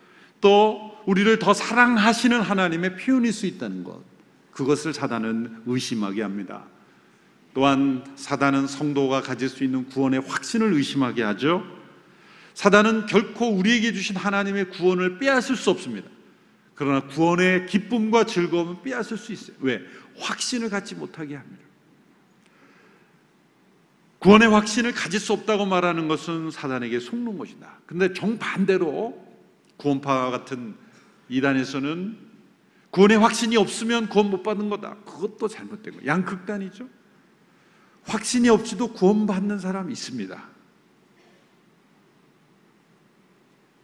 또 0.40 0.96
우리를 1.06 1.36
더 1.40 1.52
사랑하시는 1.52 2.40
하나님의 2.40 2.96
표현일 2.96 3.32
수 3.32 3.46
있다는 3.46 3.82
것. 3.82 4.15
그것을 4.56 4.94
사단은 4.94 5.64
의심하게 5.66 6.22
합니다. 6.22 6.64
또한 7.52 8.04
사단은 8.16 8.66
성도가 8.66 9.20
가질 9.20 9.50
수 9.50 9.64
있는 9.64 9.86
구원의 9.86 10.20
확신을 10.20 10.72
의심하게 10.72 11.22
하죠. 11.22 11.62
사단은 12.54 13.04
결코 13.04 13.50
우리에게 13.50 13.92
주신 13.92 14.16
하나님의 14.16 14.70
구원을 14.70 15.18
빼앗을 15.18 15.56
수 15.56 15.68
없습니다. 15.70 16.08
그러나 16.74 17.06
구원의 17.06 17.66
기쁨과 17.66 18.24
즐거움은 18.24 18.82
빼앗을 18.82 19.18
수 19.18 19.32
있어요. 19.32 19.56
왜? 19.60 19.82
확신을 20.18 20.70
갖지 20.70 20.94
못하게 20.94 21.36
합니다. 21.36 21.62
구원의 24.20 24.48
확신을 24.48 24.92
가질 24.92 25.20
수 25.20 25.34
없다고 25.34 25.66
말하는 25.66 26.08
것은 26.08 26.50
사단에게 26.50 26.98
속는 26.98 27.36
것이다. 27.36 27.80
근데 27.84 28.14
정반대로 28.14 29.22
구원파 29.76 30.30
같은 30.30 30.74
이단에서는 31.28 32.25
구원의 32.96 33.18
확신이 33.18 33.58
없으면 33.58 34.08
구원 34.08 34.30
못 34.30 34.42
받는 34.42 34.70
거다. 34.70 34.96
그것도 35.04 35.48
잘못된 35.48 35.96
거예요. 35.96 36.06
양극단이죠. 36.06 36.88
확신이 38.04 38.48
없이도 38.48 38.94
구원받는 38.94 39.58
사람이 39.58 39.92
있습니다. 39.92 40.42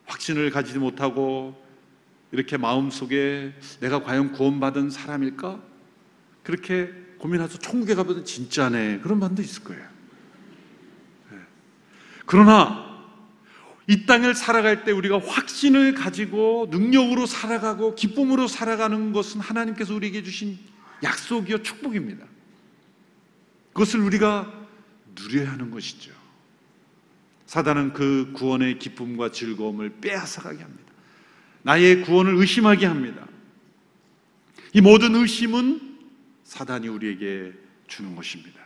확신을 0.06 0.50
가지지 0.50 0.78
못하고 0.78 1.62
이렇게 2.30 2.56
마음속에 2.56 3.52
내가 3.80 4.02
과연 4.02 4.32
구원받은 4.32 4.88
사람일까? 4.88 5.60
그렇게 6.42 6.90
고민해서 7.18 7.58
천국에 7.58 7.94
가보면 7.94 8.24
진짜네. 8.24 9.00
그런 9.00 9.20
반도 9.20 9.42
있을 9.42 9.62
거예요. 9.62 9.86
네. 11.32 11.38
그러나 12.24 12.91
이 13.88 14.06
땅을 14.06 14.34
살아갈 14.34 14.84
때 14.84 14.92
우리가 14.92 15.18
확신을 15.18 15.94
가지고 15.94 16.68
능력으로 16.70 17.26
살아가고 17.26 17.94
기쁨으로 17.94 18.46
살아가는 18.46 19.12
것은 19.12 19.40
하나님께서 19.40 19.94
우리에게 19.94 20.22
주신 20.22 20.58
약속이요 21.02 21.62
축복입니다. 21.62 22.26
그것을 23.72 24.00
우리가 24.00 24.52
누려야 25.14 25.52
하는 25.52 25.70
것이죠. 25.70 26.12
사단은 27.46 27.92
그 27.92 28.32
구원의 28.34 28.78
기쁨과 28.78 29.32
즐거움을 29.32 30.00
빼앗아가게 30.00 30.62
합니다. 30.62 30.92
나의 31.62 32.02
구원을 32.02 32.36
의심하게 32.36 32.86
합니다. 32.86 33.26
이 34.72 34.80
모든 34.80 35.14
의심은 35.14 35.98
사단이 36.44 36.88
우리에게 36.88 37.52
주는 37.88 38.14
것입니다. 38.16 38.60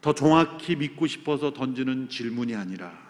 더 0.00 0.14
정확히 0.14 0.76
믿고 0.76 1.06
싶어서 1.06 1.52
던지는 1.52 2.08
질문이 2.08 2.54
아니라 2.54 3.09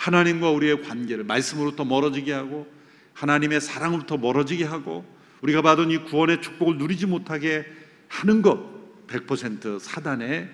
하나님과 0.00 0.50
우리의 0.50 0.82
관계를 0.82 1.24
말씀으로부터 1.24 1.84
멀어지게 1.84 2.32
하고 2.32 2.66
하나님의 3.12 3.60
사랑으로부터 3.60 4.16
멀어지게 4.16 4.64
하고 4.64 5.04
우리가 5.42 5.60
받은 5.60 5.90
이 5.90 5.98
구원의 6.04 6.40
축복을 6.40 6.78
누리지 6.78 7.04
못하게 7.04 7.66
하는 8.08 8.40
것 8.40 9.06
100% 9.08 9.78
사단의 9.78 10.48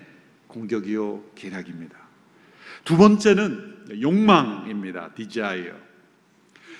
공격이요 0.47 1.31
계략입니다. 1.35 1.97
두 2.83 2.97
번째는 2.97 4.01
욕망입니다. 4.01 5.13
desire. 5.15 5.75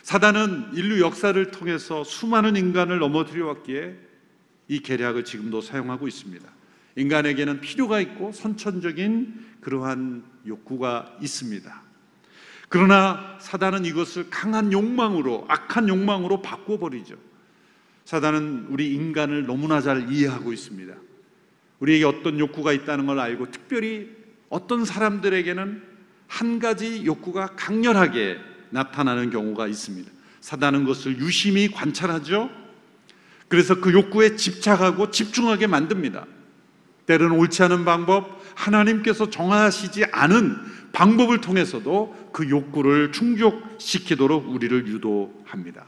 사단은 0.03 0.71
인류 0.73 0.99
역사를 0.99 1.51
통해서 1.51 2.03
수많은 2.03 2.57
인간을 2.57 2.99
넘어뜨려 2.99 3.47
왔기에 3.47 3.95
이 4.67 4.79
계략을 4.79 5.23
지금도 5.23 5.61
사용하고 5.61 6.07
있습니다. 6.07 6.45
인간에게는 6.97 7.61
필요가 7.61 8.01
있고 8.01 8.33
선천적인 8.33 9.45
그러한 9.61 10.25
욕구가 10.45 11.17
있습니다. 11.21 11.86
그러나 12.69 13.37
사단은 13.39 13.85
이것을 13.85 14.29
강한 14.29 14.73
욕망으로, 14.73 15.45
악한 15.47 15.87
욕망으로 15.87 16.41
바꿔버리죠. 16.41 17.15
사단은 18.05 18.67
우리 18.69 18.93
인간을 18.93 19.45
너무나 19.45 19.81
잘 19.81 20.11
이해하고 20.11 20.53
있습니다. 20.53 20.93
우리에게 21.79 22.05
어떤 22.05 22.39
욕구가 22.39 22.73
있다는 22.73 23.05
걸 23.05 23.19
알고 23.19 23.51
특별히 23.51 24.09
어떤 24.49 24.85
사람들에게는 24.85 25.83
한 26.27 26.59
가지 26.59 27.05
욕구가 27.05 27.55
강렬하게 27.55 28.37
나타나는 28.69 29.29
경우가 29.29 29.67
있습니다. 29.67 30.11
사단은 30.41 30.85
것을 30.85 31.19
유심히 31.19 31.69
관찰하죠. 31.69 32.49
그래서 33.47 33.79
그 33.79 33.93
욕구에 33.93 34.35
집착하고 34.35 35.11
집중하게 35.11 35.67
만듭니다. 35.67 36.25
때로는 37.05 37.37
옳지 37.37 37.63
않은 37.63 37.85
방법, 37.85 38.41
하나님께서 38.55 39.29
정하시지 39.29 40.05
않은 40.11 40.57
방법을 40.97 41.41
통해서도 41.41 42.31
그 42.33 42.49
욕구를 42.49 43.11
충족시키도록 43.11 44.49
우리를 44.49 44.87
유도합니다. 44.87 45.85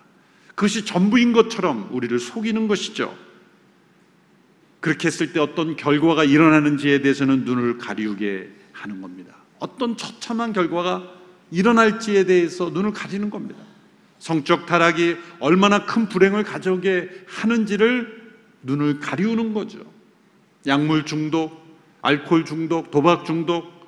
그것이 0.50 0.86
전부인 0.86 1.34
것처럼 1.34 1.90
우리를 1.92 2.20
속이는 2.20 2.68
것이죠. 2.68 3.18
그렇게 4.80 5.08
했을 5.08 5.34
때 5.34 5.40
어떤 5.40 5.76
결과가 5.76 6.26
일어나는지에 6.26 7.02
대해서는 7.02 7.44
눈을 7.44 7.80
가리우게 7.80 8.52
하는 8.72 9.02
겁니다. 9.02 9.34
어떤 9.58 9.98
처참한 9.98 10.54
결과가 10.54 11.12
일어날지에 11.50 12.26
대해서 12.26 12.70
눈을 12.70 12.94
가리는 12.94 13.32
겁니다. 13.32 13.60
성적 14.20 14.68
타락이 14.68 15.18
얼마나 15.40 15.88
큰 15.88 16.08
불행을 16.08 16.44
가져오게 16.44 17.26
하는지를 17.26 18.36
눈을 18.62 19.00
가리우는 19.00 19.56
거죠. 19.56 19.80
약물 20.68 21.08
중독, 21.08 21.66
알코올 22.04 22.46
중독, 22.46 22.92
도박 22.92 23.26
중독, 23.26 23.79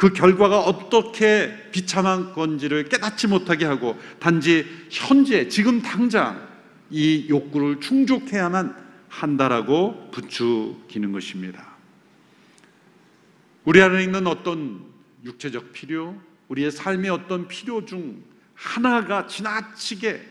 그 0.00 0.14
결과가 0.14 0.60
어떻게 0.60 1.54
비참한 1.72 2.32
건지를 2.32 2.88
깨닫지 2.88 3.26
못하게 3.26 3.66
하고 3.66 3.98
단지 4.18 4.64
현재, 4.88 5.46
지금 5.48 5.82
당장 5.82 6.48
이 6.88 7.26
욕구를 7.28 7.80
충족해야만 7.80 8.74
한다라고 9.10 10.10
부추기는 10.10 11.12
것입니다. 11.12 11.76
우리 13.66 13.82
안에 13.82 14.02
있는 14.02 14.26
어떤 14.26 14.80
육체적 15.22 15.74
필요, 15.74 16.18
우리의 16.48 16.70
삶의 16.70 17.10
어떤 17.10 17.46
필요 17.46 17.84
중 17.84 18.22
하나가 18.54 19.26
지나치게 19.26 20.22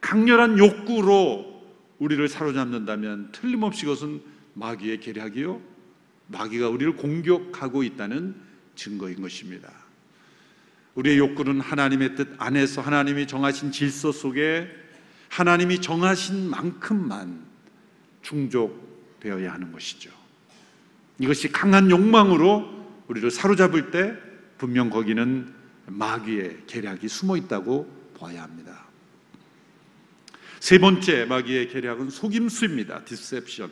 강렬한 0.00 0.56
욕구로 0.56 1.64
우리를 1.98 2.28
사로잡는다면 2.28 3.32
틀림없이 3.32 3.86
그것은 3.86 4.22
마귀의 4.54 5.00
계략이요. 5.00 5.60
마귀가 6.28 6.68
우리를 6.68 6.94
공격하고 6.94 7.82
있다는 7.82 8.45
증거인 8.76 9.20
것입니다. 9.20 9.72
우리의 10.94 11.18
욕구는 11.18 11.60
하나님의 11.60 12.14
뜻 12.14 12.28
안에서 12.38 12.80
하나님이 12.80 13.26
정하신 13.26 13.72
질서 13.72 14.12
속에 14.12 14.68
하나님이 15.28 15.80
정하신 15.80 16.48
만큼만 16.48 17.44
충족되어야 18.22 19.52
하는 19.52 19.72
것이죠. 19.72 20.10
이것이 21.18 21.50
강한 21.50 21.90
욕망으로 21.90 22.76
우리를 23.08 23.30
사로잡을 23.30 23.90
때 23.90 24.16
분명 24.58 24.90
거기는 24.90 25.54
마귀의 25.86 26.64
계략이 26.66 27.08
숨어 27.08 27.36
있다고 27.36 28.12
봐야 28.18 28.42
합니다. 28.42 28.86
세 30.60 30.78
번째 30.78 31.26
마귀의 31.26 31.68
계략은 31.68 32.10
속임수입니다. 32.10 33.04
디셉션. 33.04 33.70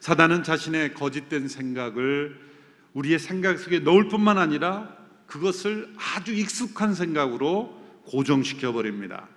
사단은 0.00 0.42
자신의 0.42 0.94
거짓된 0.94 1.48
생각을 1.48 2.38
우리의 2.94 3.18
생각 3.18 3.58
속에 3.58 3.80
넣을 3.80 4.08
뿐만 4.08 4.38
아니라 4.38 4.96
그것을 5.26 5.92
아주 5.96 6.32
익숙한 6.32 6.94
생각으로 6.94 7.82
고정시켜 8.04 8.72
버립니다. 8.72 9.28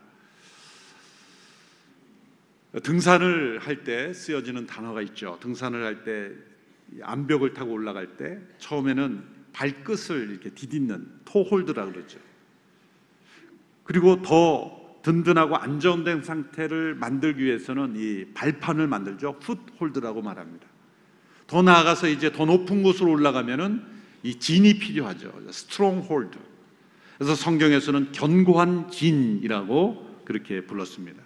등산을 2.83 3.59
할 3.59 3.83
때 3.83 4.13
쓰여지는 4.13 4.67
단어가 4.67 5.01
있죠. 5.01 5.37
등산을 5.41 5.83
할때이 5.83 7.01
암벽을 7.01 7.53
타고 7.53 7.71
올라갈 7.71 8.17
때 8.17 8.39
처음에는 8.59 9.23
발끝을 9.53 10.29
이렇게 10.29 10.51
디디는 10.51 11.21
toehold라 11.25 11.85
그러죠. 11.85 12.19
그리고 13.83 14.21
더 14.21 14.99
든든하고 15.01 15.55
안정된 15.55 16.21
상태를 16.21 16.93
만들기 16.95 17.43
위해서는 17.43 17.95
이 17.95 18.25
발판을 18.33 18.87
만들죠. 18.87 19.39
foothold라고 19.39 20.21
말합니다. 20.21 20.66
더 21.47 21.61
나아가서 21.61 22.09
이제 22.09 22.31
더 22.31 22.45
높은 22.45 22.83
곳으로 22.83 23.11
올라가면은 23.11 23.81
이 24.23 24.35
진이 24.35 24.79
필요하죠. 24.79 25.31
Stronghold. 25.49 26.37
그래서 27.17 27.35
성경에서는 27.35 28.11
견고한 28.11 28.91
진이라고 28.91 30.21
그렇게 30.25 30.61
불렀습니다. 30.65 31.23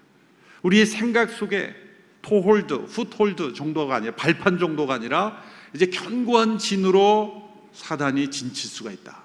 우리의 0.62 0.86
생각 0.86 1.32
속에 1.32 1.76
toehold, 2.22 2.86
foothold 2.86 3.54
정도가 3.54 3.96
아니라 3.96 4.16
발판 4.16 4.60
정도가 4.60 4.94
아니라 4.94 5.42
이제 5.74 5.88
견고한 5.88 6.60
진으로 6.60 7.50
사단이 7.74 8.30
진칠 8.30 8.70
수가 8.70 8.92
있다. 8.92 9.24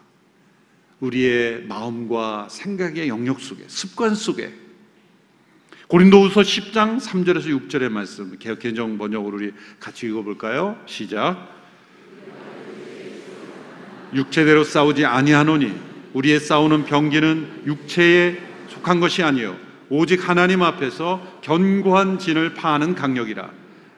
우리의 1.01 1.65
마음과 1.67 2.49
생각의 2.49 3.09
영역 3.09 3.41
속에 3.41 3.65
습관 3.69 4.15
속에 4.15 4.66
고린도후서 5.89 6.41
10장 6.41 7.01
3절에서 7.01 7.69
6절의 7.69 7.91
말씀 7.91 8.37
개정 8.39 8.99
번역으로 8.99 9.37
우리 9.37 9.53
같이 9.79 10.07
읽어볼까요? 10.07 10.77
시작. 10.87 11.55
육체대로 14.13 14.65
싸우지 14.65 15.05
아니하노니 15.05 15.73
우리의 16.13 16.41
싸우는 16.41 16.87
병기는 16.87 17.63
육체에 17.67 18.37
속한 18.69 18.99
것이 18.99 19.23
아니요 19.23 19.57
오직 19.89 20.29
하나님 20.29 20.63
앞에서 20.63 21.41
견고한 21.43 22.19
진을 22.19 22.55
파하는 22.55 22.97
강력이라 22.97 23.51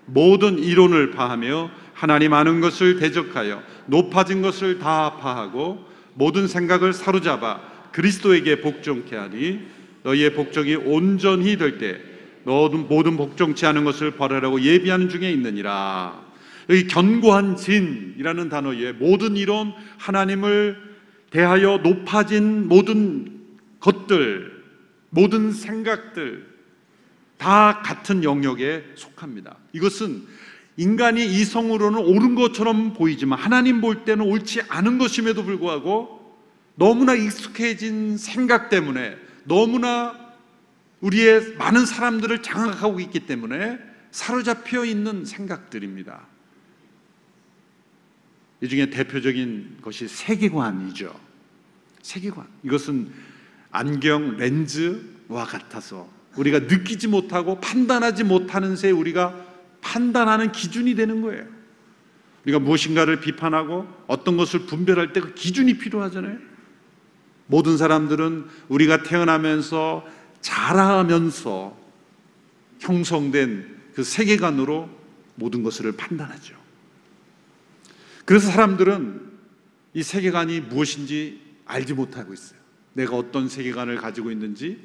모든 0.05 0.59
이론을 0.59 1.13
파하며 1.13 1.71
하나님 1.95 2.35
아는 2.35 2.61
것을 2.61 2.99
대적하여 2.99 3.63
높아진 3.87 4.43
것을 4.43 4.79
다 4.79 5.17
파하고 5.17 5.87
모든 6.13 6.49
생각을 6.49 6.93
사로잡아 6.93 7.61
그리스도에게 7.93 8.61
복종케 8.61 9.17
하니 9.17 9.78
너희의 10.03 10.35
복종이 10.35 10.75
온전히 10.77 11.57
될 11.57 11.79
때 11.79 12.01
모든 12.45 13.17
복종치 13.17 13.67
않은 13.67 13.85
것을 13.85 14.13
벌하라고 14.13 14.63
예비하는 14.63 15.09
중에 15.09 15.31
있느니라. 15.33 16.27
여기 16.71 16.87
견고한 16.87 17.57
진이라는 17.57 18.49
단어에 18.49 18.93
모든 18.93 19.37
이론 19.37 19.73
하나님을 19.99 20.77
대하여 21.31 21.79
높아진 21.79 22.69
모든 22.69 23.41
것들, 23.81 24.63
모든 25.11 25.53
생각들 25.53 26.47
다 27.37 27.83
같은 27.85 28.25
영역에 28.25 28.85
속합니다. 28.95 29.57
이것은 29.73 30.23
인간이 30.77 31.25
이성으로는 31.25 31.99
옳은 31.99 32.35
것처럼 32.35 32.95
보이지만 32.95 33.39
하나님 33.39 33.81
볼 33.81 34.05
때는 34.05 34.25
옳지 34.25 34.63
않은 34.69 34.99
것임에도 34.99 35.45
불구하고 35.45 36.19
너무나 36.77 37.15
익숙해진 37.15 38.17
생각 38.17 38.69
때문에 38.69 39.17
너무나 39.49 40.29
우리의 41.01 41.55
많은 41.57 41.87
사람들을 41.87 42.43
장악하고 42.43 43.01
있기 43.01 43.21
때문에 43.21 43.79
사로잡혀 44.11 44.85
있는 44.85 45.25
생각들입니다. 45.25 46.27
이 48.61 48.69
중에 48.69 48.91
대표적인 48.91 49.79
것이 49.83 50.09
세계관이죠. 50.09 51.19
세계관. 52.03 52.47
이것은 52.65 53.11
안경 53.71 54.37
렌즈와 54.37 55.45
같아서 55.47 56.09
우리가 56.37 56.61
느끼지 56.61 57.09
못하고 57.09 57.61
판단하지 57.61 58.25
못하는 58.25 58.77
새 58.77 58.91
우리가 58.91 59.47
판단하는 59.81 60.53
기준이 60.53 60.95
되는 60.95 61.23
거예요. 61.23 61.47
우리가 62.45 62.59
무엇인가를 62.59 63.21
비판하고 63.21 63.87
어떤 64.07 64.37
것을 64.37 64.61
분별할 64.67 65.13
때 65.13 65.21
그 65.21 65.35
기준이 65.35 65.79
필요하잖아요. 65.79 66.39
모든 67.49 67.77
사람들은 67.77 68.47
우리가 68.69 69.03
태어나면서 69.03 70.07
자라면서 70.41 71.77
형성된 72.79 73.77
그 73.95 74.05
세계관으로 74.05 74.89
모든 75.35 75.63
것을 75.63 75.91
판단하죠. 75.93 76.55
그래서 78.25 78.51
사람들은 78.51 79.29
이 79.95 80.03
세계관이 80.03 80.61
무엇인지 80.61 81.41
알지 81.65 81.95
못하고 81.95 82.33
있어요. 82.33 82.59
내가 82.93 83.17
어떤 83.17 83.49
세계관을 83.49 83.97
가지고 83.97 84.31
있는지 84.31 84.79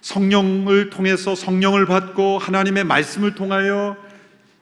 성령을 0.00 0.90
통해서 0.90 1.34
성령을 1.34 1.86
받고 1.86 2.38
하나님의 2.38 2.84
말씀을 2.84 3.34
통하여 3.34 3.96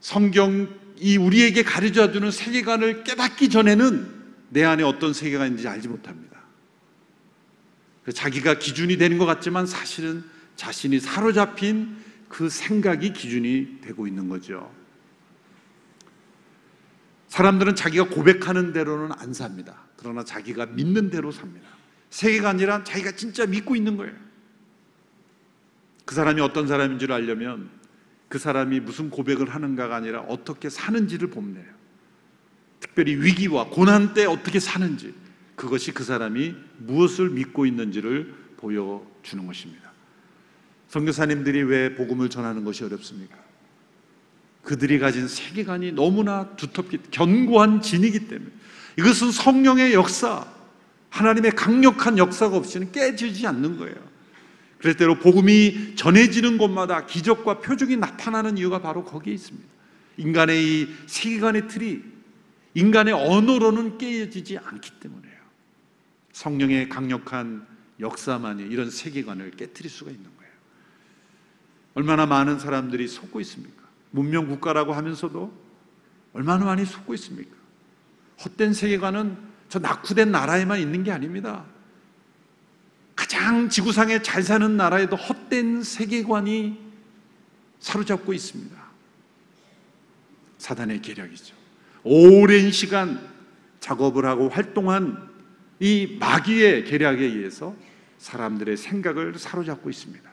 성경이 0.01 1.17
우리에게 1.19 1.63
가르쳐 1.63 2.13
주는 2.13 2.31
세계관을 2.31 3.05
깨닫기 3.05 3.49
전에는 3.49 4.23
내 4.51 4.65
안에 4.65 4.83
어떤 4.83 5.13
세계관인지 5.13 5.67
알지 5.67 5.89
못합니다. 5.89 6.32
자기가 8.11 8.59
기준이 8.59 8.97
되는 8.97 9.19
것 9.19 9.27
같지만 9.27 9.67
사실은 9.67 10.25
자신이 10.57 10.99
사로잡힌 10.99 11.97
그 12.29 12.49
생각이 12.49 13.13
기준이 13.13 13.81
되고 13.81 14.07
있는 14.07 14.29
거죠. 14.29 14.73
사람들은 17.29 17.77
자기가 17.77 18.09
고백하는 18.09 18.73
대로는 18.73 19.15
안 19.19 19.33
삽니다. 19.33 19.85
그러나 19.97 20.25
자기가 20.25 20.67
믿는 20.67 21.11
대로 21.11 21.31
삽니다. 21.31 21.69
세계관이란 22.11 22.85
자기가 22.85 23.13
진짜 23.13 23.47
믿고 23.47 23.77
있는 23.77 23.97
거예요. 23.97 24.15
그 26.05 26.15
사람이 26.15 26.41
어떤 26.41 26.67
사람인 26.67 26.99
줄 26.99 27.13
알려면 27.13 27.71
그 28.29 28.39
사람이 28.39 28.81
무슨 28.81 29.11
고백을 29.11 29.49
하는가가 29.49 29.95
아니라 29.95 30.21
어떻게 30.23 30.69
사는지를 30.69 31.31
돼요. 31.31 31.73
특별히 32.81 33.15
위기와 33.15 33.69
고난 33.69 34.13
때 34.13 34.27
어떻게 34.27 34.59
사는지 34.59 35.15
그것이 35.63 35.93
그 35.93 36.03
사람이 36.03 36.57
무엇을 36.79 37.31
믿고 37.31 37.67
있는지를 37.67 38.35
보여주는 38.57 39.47
것입니다. 39.47 39.93
선교사님들이 40.89 41.63
왜 41.63 41.95
복음을 41.95 42.29
전하는 42.29 42.65
것이 42.65 42.83
어렵습니까? 42.83 43.37
그들이 44.65 44.99
가진 44.99 45.29
세계관이 45.29 45.93
너무나 45.93 46.49
두텁기, 46.57 46.99
견고한 47.13 47.81
진이기 47.81 48.27
때문에 48.27 48.51
이것은 48.99 49.31
성령의 49.31 49.95
역사, 49.95 50.45
하나님의 51.11 51.53
강력한 51.53 52.19
역사가 52.19 52.57
없이는 52.57 52.91
깨지지 52.91 53.47
않는 53.47 53.77
거예요. 53.77 53.95
그럴 54.79 54.97
때로 54.97 55.21
복음이 55.21 55.95
전해지는 55.95 56.59
곳마다 56.59 57.07
기적과 57.07 57.61
표적이 57.61 57.99
나타나는 57.99 58.59
이유가 58.59 58.81
바로 58.81 59.05
거기에 59.05 59.33
있습니다. 59.33 59.69
인간의 60.17 60.65
이 60.65 60.89
세계관의 61.07 61.69
틀이 61.69 62.03
인간의 62.75 63.15
언어로는 63.15 63.99
깨어지지 63.99 64.59
않기 64.59 64.91
때문에요. 64.99 65.32
성령의 66.33 66.89
강력한 66.89 67.67
역사만이 68.01 68.65
이런 68.65 68.91
세계관을 68.91 69.53
깨뜨릴 69.53 69.91
수가 69.91 70.11
있는 70.11 70.25
거예요. 70.37 70.53
얼마나 71.95 72.27
많은 72.27 72.59
사람들이 72.59 73.07
속고 73.07 73.41
있습니까? 73.41 73.83
문명 74.11 74.47
국가라고 74.47 74.93
하면서도 74.93 75.53
얼마나 76.33 76.65
많이 76.65 76.85
속고 76.85 77.15
있습니까? 77.15 77.55
헛된 78.45 78.73
세계관은 78.73 79.37
저 79.69 79.79
낙후된 79.79 80.33
나라에만 80.33 80.81
있는 80.81 81.05
게 81.05 81.13
아닙니다. 81.13 81.65
가장 83.15 83.69
지구상에 83.69 84.23
잘 84.23 84.43
사는 84.43 84.77
나라에도 84.77 85.17
헛된 85.17 85.83
세계관이 85.83 86.79
사로잡고 87.81 88.33
있습니다. 88.33 88.83
사단의 90.59 91.03
계략이죠. 91.03 91.55
오랜 92.05 92.71
시간 92.71 93.29
작업을 93.81 94.25
하고 94.27 94.49
활동한 94.49 95.32
이 95.81 96.17
마귀의 96.21 96.85
계략에 96.85 97.25
의해서 97.25 97.75
사람들의 98.19 98.77
생각을 98.77 99.39
사로잡고 99.39 99.91
있습니다. 99.91 100.31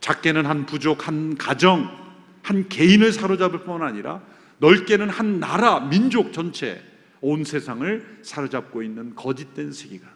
작게는 0.00 0.46
한 0.46 0.66
부족, 0.66 1.06
한 1.06 1.36
가정, 1.36 1.88
한 2.42 2.68
개인을 2.68 3.12
사로잡을 3.12 3.64
뿐 3.64 3.82
아니라 3.82 4.22
넓게는 4.58 5.08
한 5.08 5.40
나라, 5.40 5.80
민족 5.80 6.32
전체, 6.32 6.82
온 7.20 7.44
세상을 7.44 8.20
사로잡고 8.22 8.82
있는 8.82 9.14
거짓된 9.14 9.72
세계관. 9.72 10.08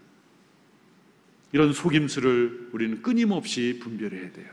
이런 1.53 1.73
속임수를 1.73 2.71
우리는 2.73 3.01
끊임없이 3.03 3.79
분별해야 3.81 4.33
돼요. 4.33 4.49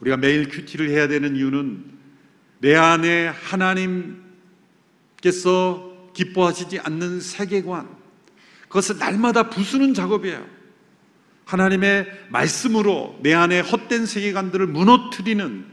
우리가 0.00 0.16
매일 0.16 0.48
큐티를 0.48 0.88
해야 0.88 1.06
되는 1.06 1.36
이유는 1.36 1.84
내 2.60 2.74
안에 2.74 3.26
하나님께서 3.28 4.24
기뻐하시지 6.14 6.80
않는 6.80 7.20
세계관, 7.20 7.88
그것을 8.68 8.98
날마다 8.98 9.50
부수는 9.50 9.94
작업이에요. 9.94 10.46
하나님의 11.44 12.06
말씀으로 12.30 13.18
내 13.22 13.34
안에 13.34 13.60
헛된 13.60 14.06
세계관들을 14.06 14.68
무너뜨리는 14.68 15.66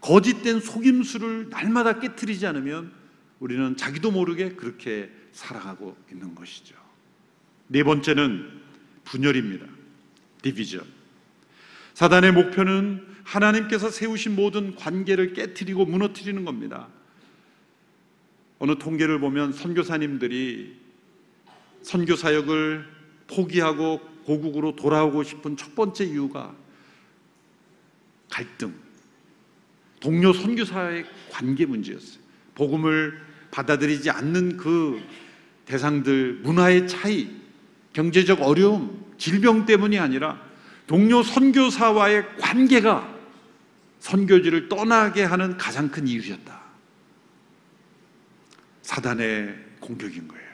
거짓된 0.00 0.60
속임수를 0.60 1.48
날마다 1.50 1.98
깨뜨리지 1.98 2.46
않으면 2.46 2.92
우리는 3.40 3.76
자기도 3.76 4.12
모르게 4.12 4.50
그렇게 4.50 5.10
살아가고 5.32 5.96
있는 6.12 6.34
것이죠. 6.34 6.76
네 7.66 7.82
번째는 7.82 8.62
분열입니다. 9.04 9.66
디비전. 10.42 10.84
사단의 11.94 12.32
목표는 12.32 13.04
하나님께서 13.24 13.90
세우신 13.90 14.36
모든 14.36 14.76
관계를 14.76 15.32
깨뜨리고 15.32 15.84
무너뜨리는 15.86 16.44
겁니다. 16.44 16.88
어느 18.58 18.78
통계를 18.78 19.20
보면 19.20 19.52
선교사님들이 19.52 20.76
선교 21.82 22.16
사역을 22.16 22.86
포기하고 23.28 24.00
고국으로 24.24 24.74
돌아오고 24.76 25.22
싶은 25.22 25.56
첫 25.56 25.74
번째 25.74 26.04
이유가 26.04 26.54
갈등, 28.30 28.74
동료 30.00 30.32
선교사의 30.32 31.06
관계 31.30 31.64
문제였어요. 31.64 32.20
복음을 32.54 33.20
받아들이지 33.50 34.10
않는 34.10 34.56
그 34.56 35.00
대상들 35.66 36.40
문화의 36.42 36.88
차이, 36.88 37.30
경제적 37.92 38.42
어려움, 38.42 39.04
질병 39.16 39.64
때문이 39.64 39.98
아니라 39.98 40.40
동료 40.86 41.22
선교사와의 41.22 42.36
관계가 42.38 43.16
선교지를 44.00 44.68
떠나게 44.68 45.24
하는 45.24 45.56
가장 45.56 45.88
큰 45.88 46.06
이유였다. 46.06 46.65
사단의 48.86 49.52
공격인 49.80 50.28
거예요. 50.28 50.46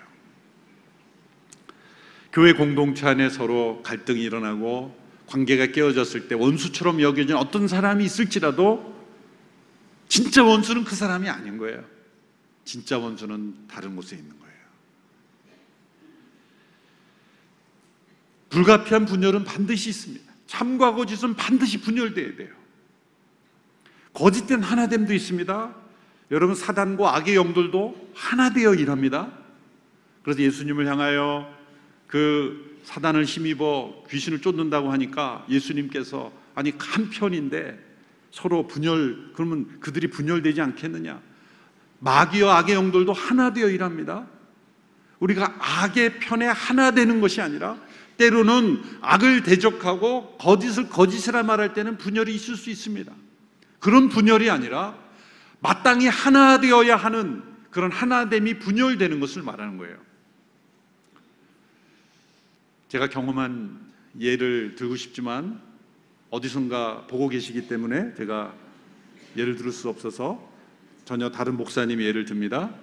교회 2.33 2.55
공동체 2.55 3.07
안에 3.07 3.29
서로 3.29 3.83
갈등이 3.83 4.23
일어나고 4.23 4.99
관계가 5.27 5.67
깨어졌을 5.67 6.29
때 6.29 6.35
원수처럼 6.35 7.03
여겨진 7.03 7.37
어떤 7.37 7.69
사람이 7.69 8.03
있을지라도 8.05 8.91
진짜 10.09 10.43
원수는 10.43 10.85
그 10.85 10.97
사람이 10.97 11.29
아닌 11.29 11.59
거예요. 11.59 11.85
진짜 12.65 12.99
원수는 12.99 13.69
다른 13.69 13.95
곳에 13.95 14.17
있는 14.17 14.31
거예요. 14.39 14.53
불가피한 18.49 19.05
분열은 19.05 19.45
반드시 19.45 19.91
있습니다. 19.91 20.33
참과 20.47 20.95
거 20.95 21.05
짓은 21.05 21.35
반드시 21.37 21.83
분열돼야 21.83 22.37
돼요. 22.37 22.55
거짓된 24.15 24.63
하나됨도 24.63 25.13
있습니다. 25.13 25.82
여러분 26.33 26.57
사단과 26.57 27.15
악의 27.17 27.37
영들도 27.37 28.11
하나 28.15 28.55
되어 28.55 28.75
일합니다. 28.75 29.31
그래서 30.23 30.41
예수님을 30.41 30.87
향하여 30.87 31.53
그 32.07 32.79
사단을 32.85 33.27
힘입어 33.27 34.05
귀신을 34.09 34.41
쫓는다고 34.41 34.91
하니까 34.93 35.45
예수님께서 35.51 36.33
아니 36.55 36.73
한 36.79 37.11
편인데 37.11 37.79
서로 38.31 38.67
분열 38.67 39.33
그러면 39.35 39.79
그들이 39.81 40.09
분열되지 40.09 40.63
않겠느냐? 40.63 41.21
마귀와 41.99 42.59
악의 42.61 42.77
영들도 42.77 43.13
하나 43.13 43.53
되어 43.53 43.69
일합니다. 43.69 44.27
우리가 45.21 45.55
악의 45.59 46.19
편에 46.19 46.47
하나 46.47 46.93
되는 46.93 47.21
것이 47.21 47.43
아니라 47.43 47.77
때로는 48.17 48.83
악을 49.03 49.43
대적하고 49.43 50.39
거짓을 50.39 50.89
거짓이라 50.89 51.43
말할 51.43 51.75
때는 51.75 51.99
분열이 51.99 52.35
있을 52.35 52.57
수 52.57 52.71
있습니다. 52.71 53.13
그런 53.79 54.09
분열이 54.09 54.49
아니라 54.49 54.97
마땅히 55.63 56.09
하나 56.09 56.61
되어야 56.61 56.97
하는 56.97 57.43
그런 57.71 57.91
하나됨이 57.91 58.59
분열되는 58.59 59.21
것을 59.21 59.43
말하는 59.43 59.79
거예요. 59.79 59.97
제가 62.89 63.09
경험한 63.09 63.81
예를 64.21 64.75
들고 64.75 64.97
싶지만 64.97 65.61
어디선가 66.31 67.07
보고 67.07 67.29
계시기 67.29 67.69
때문에 67.69 68.15
제가 68.15 68.53
예를 69.37 69.57
들을 69.57 69.73
수 69.73 69.89
없어서 69.89 70.51
전혀 71.05 71.31
다른 71.31 71.57
목사님이 71.57 72.05
예를 72.05 72.25
듭니다. 72.27 72.75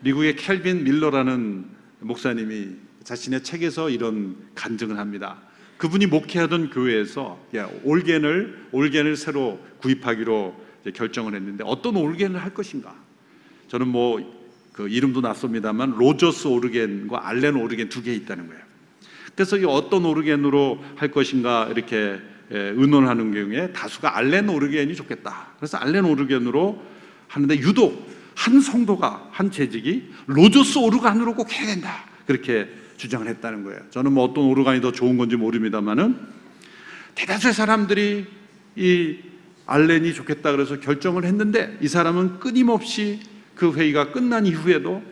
미국의 0.00 0.36
켈빈 0.36 0.84
밀러라는 0.84 1.66
목사님이 2.00 2.76
자신의 3.02 3.42
책에서 3.42 3.90
이런 3.90 4.36
간증을 4.54 4.98
합니다. 4.98 5.40
그분이 5.78 6.06
목회하던 6.06 6.70
교회에서 6.70 7.40
올겐을 7.82 8.68
올겐을 8.72 9.16
새로 9.16 9.58
구입하기로 9.78 10.63
결정을 10.92 11.34
했는데 11.34 11.64
어떤 11.66 11.96
올겐을 11.96 12.42
할 12.42 12.52
것인가? 12.52 12.94
저는 13.68 13.88
뭐 13.88 14.44
그 14.74 14.88
이름도 14.88 15.20
낯섭니다만 15.20 15.94
로저스 15.96 16.48
오르겐과 16.48 17.28
알렌 17.28 17.54
오르겐 17.54 17.88
두 17.88 18.02
개 18.02 18.12
있다는 18.12 18.48
거예요. 18.48 18.60
그래서 19.34 19.56
이 19.56 19.64
어떤 19.64 20.04
오르겐으로 20.04 20.84
할 20.96 21.10
것인가 21.12 21.68
이렇게 21.70 22.18
의논하는 22.50 23.32
경우에 23.32 23.72
다수가 23.72 24.16
알렌 24.16 24.48
오르겐이 24.48 24.96
좋겠다. 24.96 25.52
그래서 25.58 25.78
알렌 25.78 26.04
오르겐으로 26.04 26.82
하는데 27.28 27.56
유독 27.58 28.12
한 28.34 28.60
성도가 28.60 29.28
한 29.30 29.52
재직이 29.52 30.10
로저스 30.26 30.78
오르간으로 30.78 31.34
꼭 31.34 31.52
해야 31.52 31.66
된다. 31.66 32.04
그렇게 32.26 32.68
주장을 32.96 33.26
했다는 33.28 33.62
거예요. 33.62 33.80
저는 33.90 34.12
뭐 34.12 34.24
어떤 34.24 34.44
오르간이 34.44 34.80
더 34.80 34.90
좋은 34.90 35.16
건지 35.16 35.36
모릅니다만은 35.36 36.18
대다수의 37.14 37.54
사람들이 37.54 38.26
이 38.74 39.18
알렌이 39.66 40.12
좋겠다 40.14 40.52
그래서 40.52 40.80
결정을 40.80 41.24
했는데 41.24 41.76
이 41.80 41.88
사람은 41.88 42.38
끊임없이 42.38 43.20
그 43.54 43.72
회의가 43.72 44.12
끝난 44.12 44.46
이후에도 44.46 45.02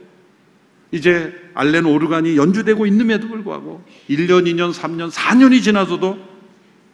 이제 0.90 1.32
알렌 1.54 1.86
오르간이 1.86 2.36
연주되고 2.36 2.86
있음에도 2.86 3.28
불구하고 3.28 3.82
1년, 4.10 4.44
2년, 4.44 4.72
3년, 4.72 5.10
4년이 5.10 5.62
지나서도 5.62 6.32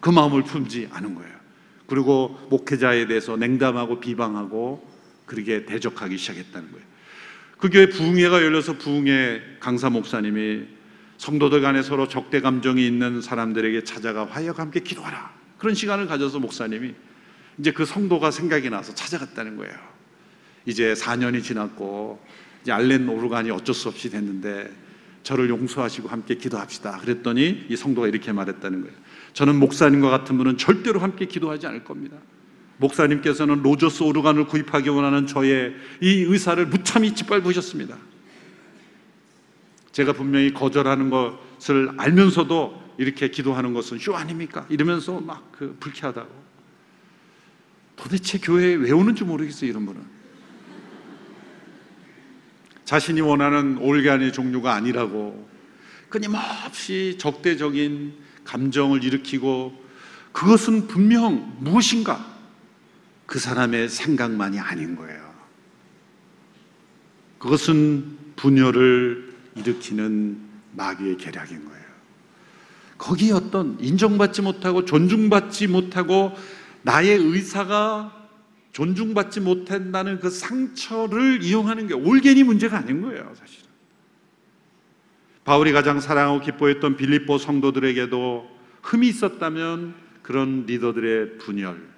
그 0.01 0.11
마음을 0.11 0.45
품지 0.45 0.89
않은 0.93 1.17
거예요. 1.17 1.39
그리고 1.87 2.39
목회자에 2.51 3.07
대해서 3.07 3.37
냉담하고 3.37 3.99
비방하고 3.99 4.87
그렇게 5.27 5.65
대적하기 5.65 6.17
시작했다는 6.17 6.71
거예요. 6.71 6.87
그 7.59 7.71
교회 7.71 7.89
부흥회가 7.89 8.45
열려서 8.45 8.79
부흥회 8.79 9.43
강사 9.59 9.91
목사님이 9.91 10.63
성도들 11.17 11.61
간에 11.61 11.83
서로 11.83 12.07
적대 12.07 12.41
감정이 12.41 12.87
있는 12.87 13.21
사람들에게 13.21 13.83
찾아가 13.83 14.25
화해와 14.27 14.55
함께 14.57 14.81
기도하라. 14.81 15.35
그런 15.59 15.75
시간을 15.75 16.07
가져서 16.07 16.39
목사님이 16.39 16.95
이제 17.59 17.73
그 17.73 17.85
성도가 17.85 18.31
생각이 18.31 18.71
나서 18.71 18.95
찾아갔다는 18.95 19.57
거예요. 19.57 19.75
이제 20.67 20.93
4년이 20.95 21.43
지났고 21.43 22.21
이제 22.63 22.73
알렌 22.73 23.09
오르간이 23.09 23.51
어쩔 23.51 23.75
수 23.75 23.89
없이 23.89 24.11
됐는데 24.11 24.71
저를 25.23 25.49
용서하시고 25.49 26.09
함께 26.09 26.37
기도합시다. 26.37 26.99
그랬더니 26.99 27.67
이 27.69 27.77
성도가 27.77 28.09
이렇게 28.09 28.33
말했다는 28.33 28.83
거예요. 28.83 28.97
저는 29.33 29.57
목사님과 29.57 30.11
같은 30.11 30.39
분은 30.39 30.57
절대로 30.57 31.01
함께 31.01 31.27
기도하지 31.27 31.67
않을 31.67 31.85
겁니다. 31.85 32.17
목사님께서는 32.79 33.63
로저스 33.63 34.05
오르간을 34.05 34.47
구입하기 34.47 34.89
원하는 34.91 35.27
저의 35.27 35.75
이 36.01 36.23
의사를 36.23 36.65
무참히 36.67 37.15
짓밟으셨습니다. 37.15 37.97
제가 39.91 40.13
분명히 40.13 40.53
거절하는 40.55 41.11
것을 41.11 41.91
알면서도 41.97 42.89
이렇게 42.99 43.31
기도하는 43.31 43.75
것은 43.75 43.99
쇼 43.99 44.15
아닙니까? 44.15 44.65
이러면서 44.69 45.21
막 45.21 45.49
그 45.59 45.77
불쾌하다고. 45.81 46.48
도대체 47.99 48.39
교회에 48.39 48.75
왜 48.75 48.93
오는지 48.93 49.25
모르겠어요, 49.25 49.69
이런 49.69 49.85
분은. 49.85 50.03
자신이 52.85 53.21
원하는 53.21 53.77
올간의 53.79 54.33
종류가 54.33 54.73
아니라고 54.73 55.47
끊임없이 56.09 57.17
적대적인 57.19 58.15
감정을 58.45 59.05
일으키고 59.05 59.85
그것은 60.33 60.87
분명 60.87 61.55
무엇인가 61.61 62.35
그 63.27 63.39
사람의 63.39 63.91
생각만이 63.91 64.59
아닌 64.59 64.97
거예요. 64.97 65.29
그것은 67.39 68.17
분열을 68.37 69.35
일으키는 69.57 70.41
마귀의 70.73 71.19
계략인 71.19 71.65
거예요. 71.67 71.85
거기에 72.97 73.33
어떤 73.33 73.79
인정받지 73.81 74.41
못하고 74.41 74.85
존중받지 74.85 75.67
못하고 75.67 76.33
나의 76.83 77.17
의사가 77.17 78.29
존중받지 78.73 79.41
못한다는 79.41 80.21
그 80.21 80.31
상처를 80.31 81.43
이용하는 81.43 81.87
게 81.89 81.95
올겐이 81.95 82.45
문제가 82.45 82.79
아닌 82.79 83.03
거예요, 83.03 83.33
사실은. 83.35 83.69
바울이 85.45 85.73
가장 85.73 86.01
사랑하고 86.01 86.41
기뻐했던 86.41 86.97
빌립보 86.97 87.39
성도들에게도 87.39 88.59
흠이 88.83 89.09
있었다면 89.09 89.95
그런 90.23 90.67
리더들의 90.67 91.39
분열, 91.39 91.89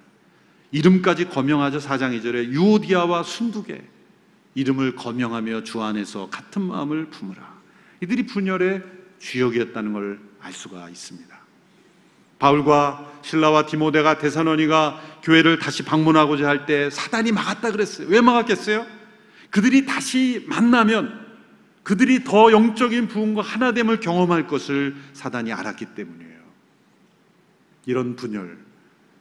이름까지 0.71 1.29
거명하죠, 1.29 1.79
4장 1.79 2.17
2절에 2.19 2.51
유오디아와 2.51 3.23
순두계, 3.23 3.83
이름을 4.55 4.95
거명하며 4.95 5.63
주 5.63 5.81
안에서 5.81 6.29
같은 6.29 6.61
마음을 6.61 7.09
품으라. 7.09 7.61
이들이 8.01 8.25
분열의 8.25 8.83
주역이었다는 9.19 9.93
걸 9.93 10.31
알 10.41 10.51
수가 10.51 10.89
있습니다. 10.89 11.30
바울과 12.41 13.19
실라와 13.21 13.67
디모데가 13.67 14.17
데살로니가 14.17 15.19
교회를 15.21 15.59
다시 15.59 15.83
방문하고자 15.83 16.47
할 16.47 16.65
때 16.65 16.89
사단이 16.89 17.31
막았다 17.31 17.71
그랬어요. 17.71 18.07
왜 18.07 18.19
막았겠어요? 18.19 18.85
그들이 19.51 19.85
다시 19.85 20.43
만나면 20.47 21.21
그들이 21.83 22.23
더 22.23 22.51
영적인 22.51 23.07
부흥과 23.09 23.43
하나됨을 23.43 23.99
경험할 23.99 24.47
것을 24.47 24.95
사단이 25.13 25.53
알았기 25.53 25.93
때문이에요. 25.93 26.41
이런 27.85 28.15
분열 28.15 28.57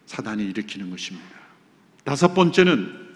사단이 0.06 0.42
일으키는 0.44 0.88
것입니다. 0.88 1.28
다섯 2.04 2.32
번째는 2.32 3.08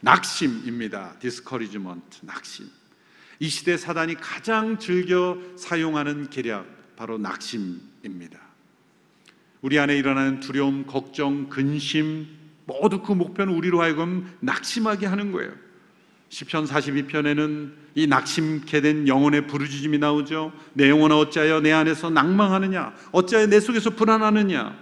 낙심입니다. 0.00 1.16
discouragement, 1.20 2.20
낙심. 2.22 2.66
이 3.40 3.48
시대 3.48 3.76
사단이 3.76 4.14
가장 4.14 4.78
즐겨 4.78 5.36
사용하는 5.58 6.30
계략 6.30 6.66
바로 6.96 7.18
낙심입니다. 7.18 8.45
우리 9.62 9.78
안에 9.78 9.96
일어나는 9.96 10.40
두려움, 10.40 10.86
걱정, 10.86 11.48
근심 11.48 12.26
모두 12.66 13.02
그 13.02 13.12
목표는 13.12 13.54
우리로 13.54 13.80
하여금 13.80 14.32
낙심하게 14.40 15.06
하는 15.06 15.32
거예요. 15.32 15.52
시편 16.28 16.66
42편에는 16.66 17.72
이 17.94 18.06
낙심케 18.06 18.80
된 18.80 19.08
영혼의 19.08 19.46
부르짖음이 19.46 19.98
나오죠. 19.98 20.52
내 20.74 20.90
영혼아 20.90 21.16
어찌하여 21.16 21.60
내 21.60 21.72
안에서 21.72 22.10
낭망하느냐? 22.10 22.94
어찌하여 23.12 23.46
내 23.46 23.60
속에서 23.60 23.90
불안하느냐? 23.90 24.76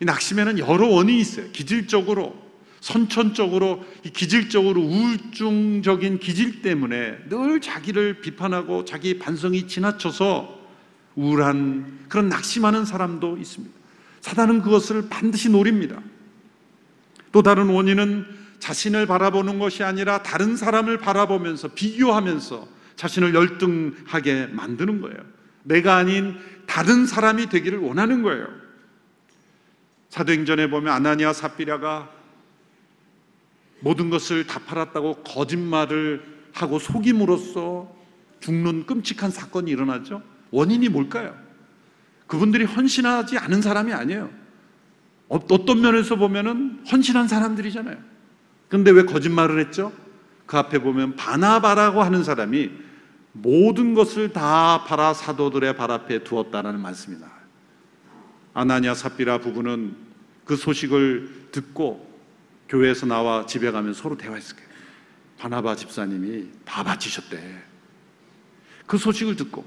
이 0.00 0.04
낙심에는 0.04 0.58
여러 0.58 0.88
원인이 0.88 1.20
있어요. 1.20 1.50
기질적으로, 1.52 2.34
선천적으로, 2.80 3.84
이 4.02 4.10
기질적으로 4.10 4.80
우울증적인 4.80 6.18
기질 6.18 6.62
때문에 6.62 7.18
늘 7.28 7.60
자기를 7.60 8.22
비판하고 8.22 8.86
자기 8.86 9.18
반성이 9.18 9.68
지나쳐서 9.68 10.59
우울한 11.20 12.06
그런 12.08 12.28
낙심하는 12.28 12.86
사람도 12.86 13.36
있습니다. 13.36 13.74
사단은 14.22 14.62
그것을 14.62 15.08
반드시 15.10 15.50
노립니다. 15.50 16.00
또 17.30 17.42
다른 17.42 17.68
원인은 17.68 18.26
자신을 18.58 19.06
바라보는 19.06 19.58
것이 19.58 19.84
아니라 19.84 20.22
다른 20.22 20.56
사람을 20.56 20.98
바라보면서 20.98 21.68
비교하면서 21.68 22.68
자신을 22.96 23.34
열등하게 23.34 24.48
만드는 24.48 25.00
거예요. 25.00 25.18
내가 25.62 25.96
아닌 25.96 26.38
다른 26.66 27.06
사람이 27.06 27.48
되기를 27.48 27.78
원하는 27.78 28.22
거예요. 28.22 28.46
사도행전에 30.08 30.70
보면 30.70 30.92
아나니아 30.92 31.32
삽비라가 31.32 32.10
모든 33.80 34.10
것을 34.10 34.46
다 34.46 34.58
팔았다고 34.60 35.22
거짓말을 35.22 36.22
하고 36.52 36.78
속임으로써 36.78 37.94
죽는 38.40 38.86
끔찍한 38.86 39.30
사건이 39.30 39.70
일어나죠. 39.70 40.22
원인이 40.50 40.88
뭘까요? 40.88 41.36
그분들이 42.26 42.64
헌신하지 42.64 43.38
않은 43.38 43.62
사람이 43.62 43.92
아니에요. 43.92 44.30
어, 45.28 45.36
어떤 45.50 45.80
면에서 45.80 46.16
보면은 46.16 46.82
헌신한 46.90 47.28
사람들이잖아요. 47.28 47.96
근데 48.68 48.90
왜 48.90 49.04
거짓말을 49.04 49.60
했죠? 49.60 49.92
그 50.46 50.56
앞에 50.56 50.80
보면 50.80 51.16
바나바라고 51.16 52.02
하는 52.02 52.24
사람이 52.24 52.70
모든 53.32 53.94
것을 53.94 54.32
다 54.32 54.84
팔아 54.84 55.14
사도들의 55.14 55.76
발 55.76 55.90
앞에 55.90 56.24
두었다라는 56.24 56.80
말씀이 56.80 57.16
나와요. 57.18 57.40
아나니아 58.54 58.94
삽비라 58.94 59.38
부부는 59.38 59.94
그 60.44 60.56
소식을 60.56 61.48
듣고 61.52 62.10
교회에서 62.68 63.06
나와 63.06 63.46
집에 63.46 63.70
가면 63.70 63.94
서로 63.94 64.16
대화했을 64.16 64.56
거예요. 64.56 64.70
바나바 65.38 65.76
집사님이 65.76 66.48
다 66.64 66.82
바치셨대. 66.82 67.62
그 68.86 68.98
소식을 68.98 69.36
듣고 69.36 69.64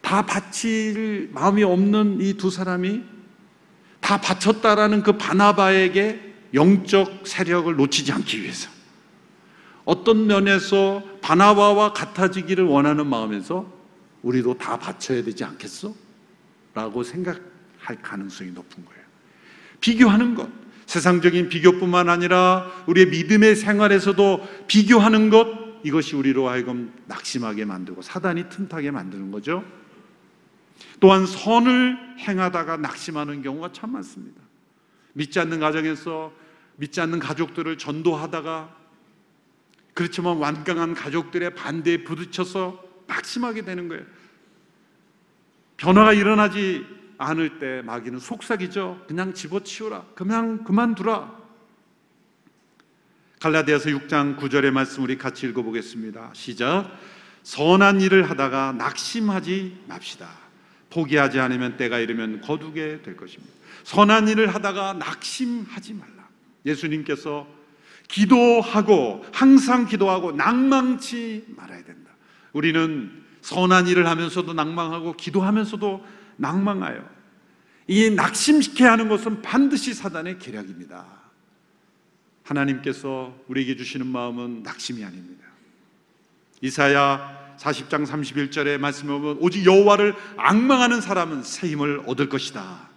다 0.00 0.26
바칠 0.26 1.30
마음이 1.32 1.62
없는 1.62 2.20
이 2.20 2.34
두 2.34 2.50
사람이 2.50 3.02
다 4.00 4.20
바쳤다라는 4.20 5.02
그 5.02 5.12
바나바에게 5.18 6.34
영적 6.54 7.26
세력을 7.26 7.74
놓치지 7.76 8.12
않기 8.12 8.42
위해서 8.42 8.70
어떤 9.84 10.26
면에서 10.26 11.02
바나바와 11.20 11.92
같아지기를 11.92 12.64
원하는 12.64 13.06
마음에서 13.06 13.72
우리도 14.22 14.54
다 14.58 14.78
바쳐야 14.78 15.22
되지 15.22 15.44
않겠어? 15.44 15.94
라고 16.74 17.02
생각할 17.02 18.00
가능성이 18.02 18.50
높은 18.50 18.84
거예요. 18.84 19.00
비교하는 19.80 20.34
것. 20.34 20.48
세상적인 20.86 21.48
비교뿐만 21.48 22.08
아니라 22.08 22.66
우리의 22.86 23.08
믿음의 23.08 23.56
생활에서도 23.56 24.46
비교하는 24.66 25.30
것. 25.30 25.46
이것이 25.84 26.16
우리로 26.16 26.48
하여금 26.48 26.92
낙심하게 27.06 27.64
만들고 27.64 28.02
사단이 28.02 28.48
틈타게 28.50 28.90
만드는 28.90 29.30
거죠. 29.30 29.64
또한 31.00 31.26
선을 31.26 32.18
행하다가 32.18 32.76
낙심하는 32.78 33.42
경우가 33.42 33.72
참 33.72 33.92
많습니다. 33.92 34.40
믿지 35.12 35.40
않는 35.40 35.60
가정에서 35.60 36.32
믿지 36.76 37.00
않는 37.00 37.18
가족들을 37.18 37.78
전도하다가 37.78 38.76
그렇지만 39.94 40.36
완강한 40.38 40.94
가족들의 40.94 41.54
반대에 41.54 42.04
부딪혀서 42.04 42.82
낙심하게 43.06 43.62
되는 43.64 43.88
거예요. 43.88 44.04
변화가 45.76 46.12
일어나지 46.12 46.86
않을 47.18 47.58
때 47.58 47.82
마귀는 47.84 48.18
속삭이죠. 48.18 49.04
그냥 49.06 49.34
집어치우라. 49.34 50.04
그냥 50.14 50.64
그만두라. 50.64 51.38
갈라디아서 53.40 53.90
6장 53.90 54.38
9절의 54.38 54.70
말씀 54.70 55.02
우리 55.02 55.16
같이 55.18 55.46
읽어보겠습니다. 55.46 56.30
시작. 56.34 56.90
선한 57.42 58.00
일을 58.00 58.28
하다가 58.28 58.72
낙심하지 58.72 59.84
맙시다. 59.86 60.28
포기하지 60.90 61.38
않으면 61.40 61.76
때가 61.76 61.98
이르면 61.98 62.40
거두게 62.40 63.02
될 63.02 63.16
것입니다. 63.16 63.52
선한 63.84 64.28
일을 64.28 64.54
하다가 64.54 64.94
낙심하지 64.94 65.94
말라. 65.94 66.28
예수님께서 66.66 67.46
기도하고 68.08 69.24
항상 69.32 69.86
기도하고 69.86 70.32
낭망치 70.32 71.46
말아야 71.56 71.84
된다. 71.84 72.10
우리는 72.52 73.22
선한 73.40 73.86
일을 73.86 74.06
하면서도 74.06 74.52
낭망하고 74.52 75.14
기도하면서도 75.14 76.04
낭망하여 76.36 77.08
이 77.86 78.10
낙심시켜 78.10 78.88
하는 78.88 79.08
것은 79.08 79.42
반드시 79.42 79.94
사단의 79.94 80.38
계략입니다. 80.38 81.06
하나님께서 82.42 83.36
우리에게 83.48 83.76
주시는 83.76 84.06
마음은 84.06 84.62
낙심이 84.62 85.04
아닙니다. 85.04 85.44
이사야 86.60 87.39
40장 87.60 88.06
31절의 88.06 88.78
말씀에 88.78 89.08
보면 89.12 89.36
오직 89.40 89.66
여호와를 89.66 90.14
악망하는 90.38 91.00
사람은 91.02 91.42
새 91.42 91.68
힘을 91.68 92.02
얻을 92.06 92.30
것이다. 92.30 92.88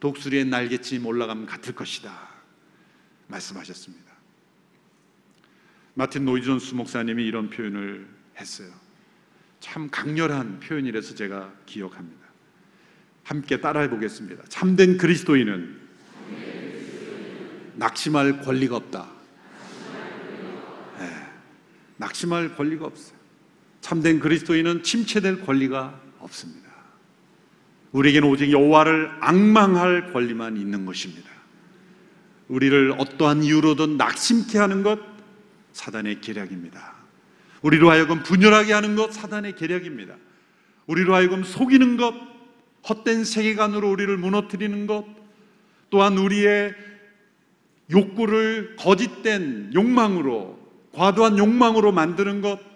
독수리의 0.00 0.46
날개쯤 0.46 1.04
올라가면 1.04 1.46
같을 1.46 1.74
것이다. 1.74 2.12
말씀하셨습니다. 3.26 4.12
마틴 5.92 6.24
노이존스 6.24 6.74
목사님이 6.74 7.24
이런 7.26 7.50
표현을 7.50 8.08
했어요. 8.38 8.70
참 9.60 9.90
강렬한 9.90 10.60
표현이라서 10.60 11.14
제가 11.14 11.52
기억합니다. 11.66 12.24
함께 13.22 13.60
따라해 13.60 13.88
보겠습니다. 13.90 14.44
참된 14.48 14.96
그리스도인은 14.96 15.84
낙심할 17.76 18.40
권리가 18.42 18.76
없다. 18.76 19.10
네, 20.98 21.32
낙심할 21.96 22.56
권리가 22.56 22.86
없어요. 22.86 23.23
참된 23.84 24.18
그리스도인은 24.18 24.82
침체될 24.82 25.42
권리가 25.42 26.00
없습니다. 26.20 26.70
우리에게는 27.92 28.26
오직 28.26 28.50
여호와를 28.50 29.10
악망할 29.20 30.10
권리만 30.14 30.56
있는 30.56 30.86
것입니다. 30.86 31.28
우리를 32.48 32.94
어떠한 32.96 33.42
이유로든 33.42 33.98
낙심케 33.98 34.56
하는 34.56 34.82
것 34.82 34.98
사단의 35.72 36.22
계략입니다. 36.22 36.94
우리로 37.60 37.90
하여금 37.90 38.22
분열하게 38.22 38.72
하는 38.72 38.96
것 38.96 39.12
사단의 39.12 39.54
계략입니다. 39.54 40.16
우리로 40.86 41.14
하여금 41.14 41.44
속이는 41.44 41.98
것, 41.98 42.14
헛된 42.88 43.24
세계관으로 43.24 43.90
우리를 43.90 44.16
무너뜨리는 44.16 44.86
것, 44.86 45.04
또한 45.90 46.16
우리의 46.16 46.74
욕구를 47.90 48.76
거짓된 48.76 49.72
욕망으로, 49.74 50.58
과도한 50.92 51.36
욕망으로 51.36 51.92
만드는 51.92 52.40
것, 52.40 52.73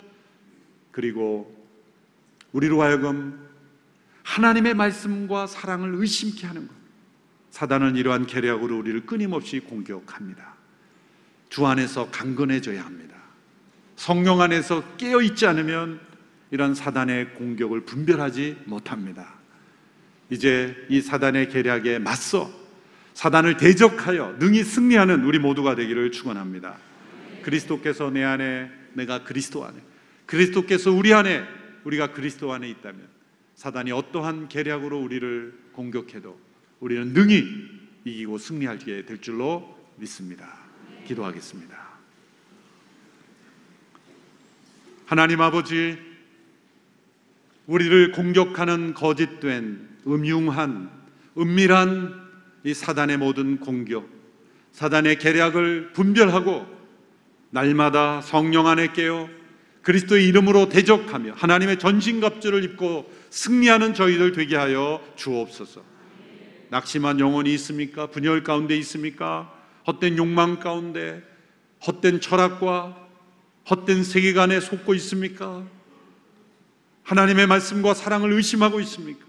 그리고 0.98 1.56
우리로 2.50 2.82
하여금 2.82 3.38
하나님의 4.24 4.74
말씀과 4.74 5.46
사랑을 5.46 5.94
의심케 5.94 6.44
하는 6.44 6.66
것. 6.66 6.74
사단은 7.52 7.94
이러한 7.94 8.26
계략으로 8.26 8.76
우리를 8.78 9.06
끊임없이 9.06 9.60
공격합니다. 9.60 10.56
주 11.50 11.64
안에서 11.66 12.10
강건해져야 12.10 12.84
합니다. 12.84 13.14
성령 13.94 14.40
안에서 14.40 14.96
깨어 14.96 15.22
있지 15.22 15.46
않으면 15.46 16.00
이런 16.50 16.74
사단의 16.74 17.34
공격을 17.34 17.82
분별하지 17.82 18.62
못합니다. 18.64 19.34
이제 20.30 20.74
이 20.88 21.00
사단의 21.00 21.48
계략에 21.48 22.00
맞서 22.00 22.50
사단을 23.14 23.56
대적하여 23.56 24.38
능히 24.40 24.64
승리하는 24.64 25.22
우리 25.22 25.38
모두가 25.38 25.76
되기를 25.76 26.10
축원합니다. 26.10 26.76
그리스도께서 27.44 28.10
내 28.10 28.24
안에 28.24 28.68
내가 28.94 29.22
그리스도 29.22 29.64
안에 29.64 29.87
그리스도께서 30.28 30.92
우리 30.92 31.14
안에 31.14 31.42
우리가 31.84 32.12
그리스도 32.12 32.52
안에 32.52 32.68
있다면 32.68 33.08
사단이 33.54 33.92
어떠한 33.92 34.48
계략으로 34.48 35.00
우리를 35.00 35.58
공격해도 35.72 36.38
우리는 36.80 37.12
능히 37.14 37.46
이기고 38.04 38.36
승리하게 38.36 39.06
될 39.06 39.20
줄로 39.20 39.76
믿습니다. 39.96 40.58
기도하겠습니다. 41.06 41.76
하나님 45.06 45.40
아버지, 45.40 45.98
우리를 47.66 48.12
공격하는 48.12 48.92
거짓된 48.92 49.88
음흉한 50.06 50.90
은밀한 51.38 52.28
이 52.64 52.74
사단의 52.74 53.16
모든 53.16 53.58
공격, 53.60 54.06
사단의 54.72 55.18
계략을 55.18 55.94
분별하고 55.94 56.66
날마다 57.50 58.20
성령 58.20 58.66
안에 58.66 58.92
깨어 58.92 59.37
그리스도의 59.82 60.26
이름으로 60.26 60.68
대적하며 60.68 61.34
하나님의 61.36 61.78
전신갑주를 61.78 62.64
입고 62.64 63.10
승리하는 63.30 63.94
저희들 63.94 64.32
되게 64.32 64.56
하여 64.56 65.02
주옵소서. 65.16 65.82
낙심한 66.70 67.20
영혼이 67.20 67.52
있습니까? 67.54 68.06
분열 68.06 68.42
가운데 68.42 68.76
있습니까? 68.78 69.52
헛된 69.86 70.18
욕망 70.18 70.58
가운데, 70.60 71.22
헛된 71.86 72.20
철학과 72.20 73.08
헛된 73.70 74.02
세계관에 74.02 74.60
속고 74.60 74.94
있습니까? 74.94 75.64
하나님의 77.02 77.46
말씀과 77.46 77.94
사랑을 77.94 78.32
의심하고 78.32 78.80
있습니까? 78.80 79.26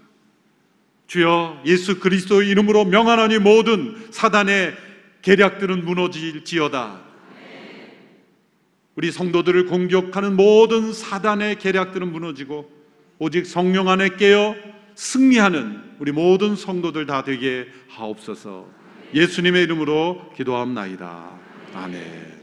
주여 1.06 1.62
예수 1.66 1.98
그리스도 1.98 2.42
이름으로 2.42 2.84
명하노니 2.84 3.38
모든 3.38 4.06
사단의 4.10 4.76
계략들은 5.22 5.84
무너질지어다. 5.84 7.09
우리 9.00 9.10
성도들을 9.10 9.64
공격하는 9.64 10.36
모든 10.36 10.92
사단의 10.92 11.58
계략들은 11.58 12.12
무너지고 12.12 12.68
오직 13.18 13.46
성령 13.46 13.88
안에 13.88 14.10
깨어 14.18 14.54
승리하는 14.94 15.94
우리 16.00 16.12
모든 16.12 16.54
성도들 16.54 17.06
다 17.06 17.24
되게 17.24 17.64
하옵소서. 17.88 18.66
예수님의 19.14 19.62
이름으로 19.62 20.20
기도합나이다. 20.36 21.30
아멘. 21.72 22.40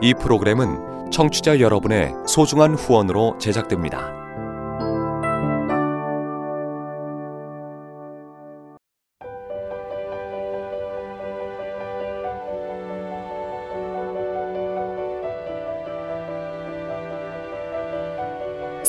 이 0.00 0.14
프로그램은 0.22 1.10
청취자 1.10 1.58
여러분의 1.58 2.12
소중한 2.28 2.74
후원으로 2.76 3.38
제작됩니다. 3.40 4.23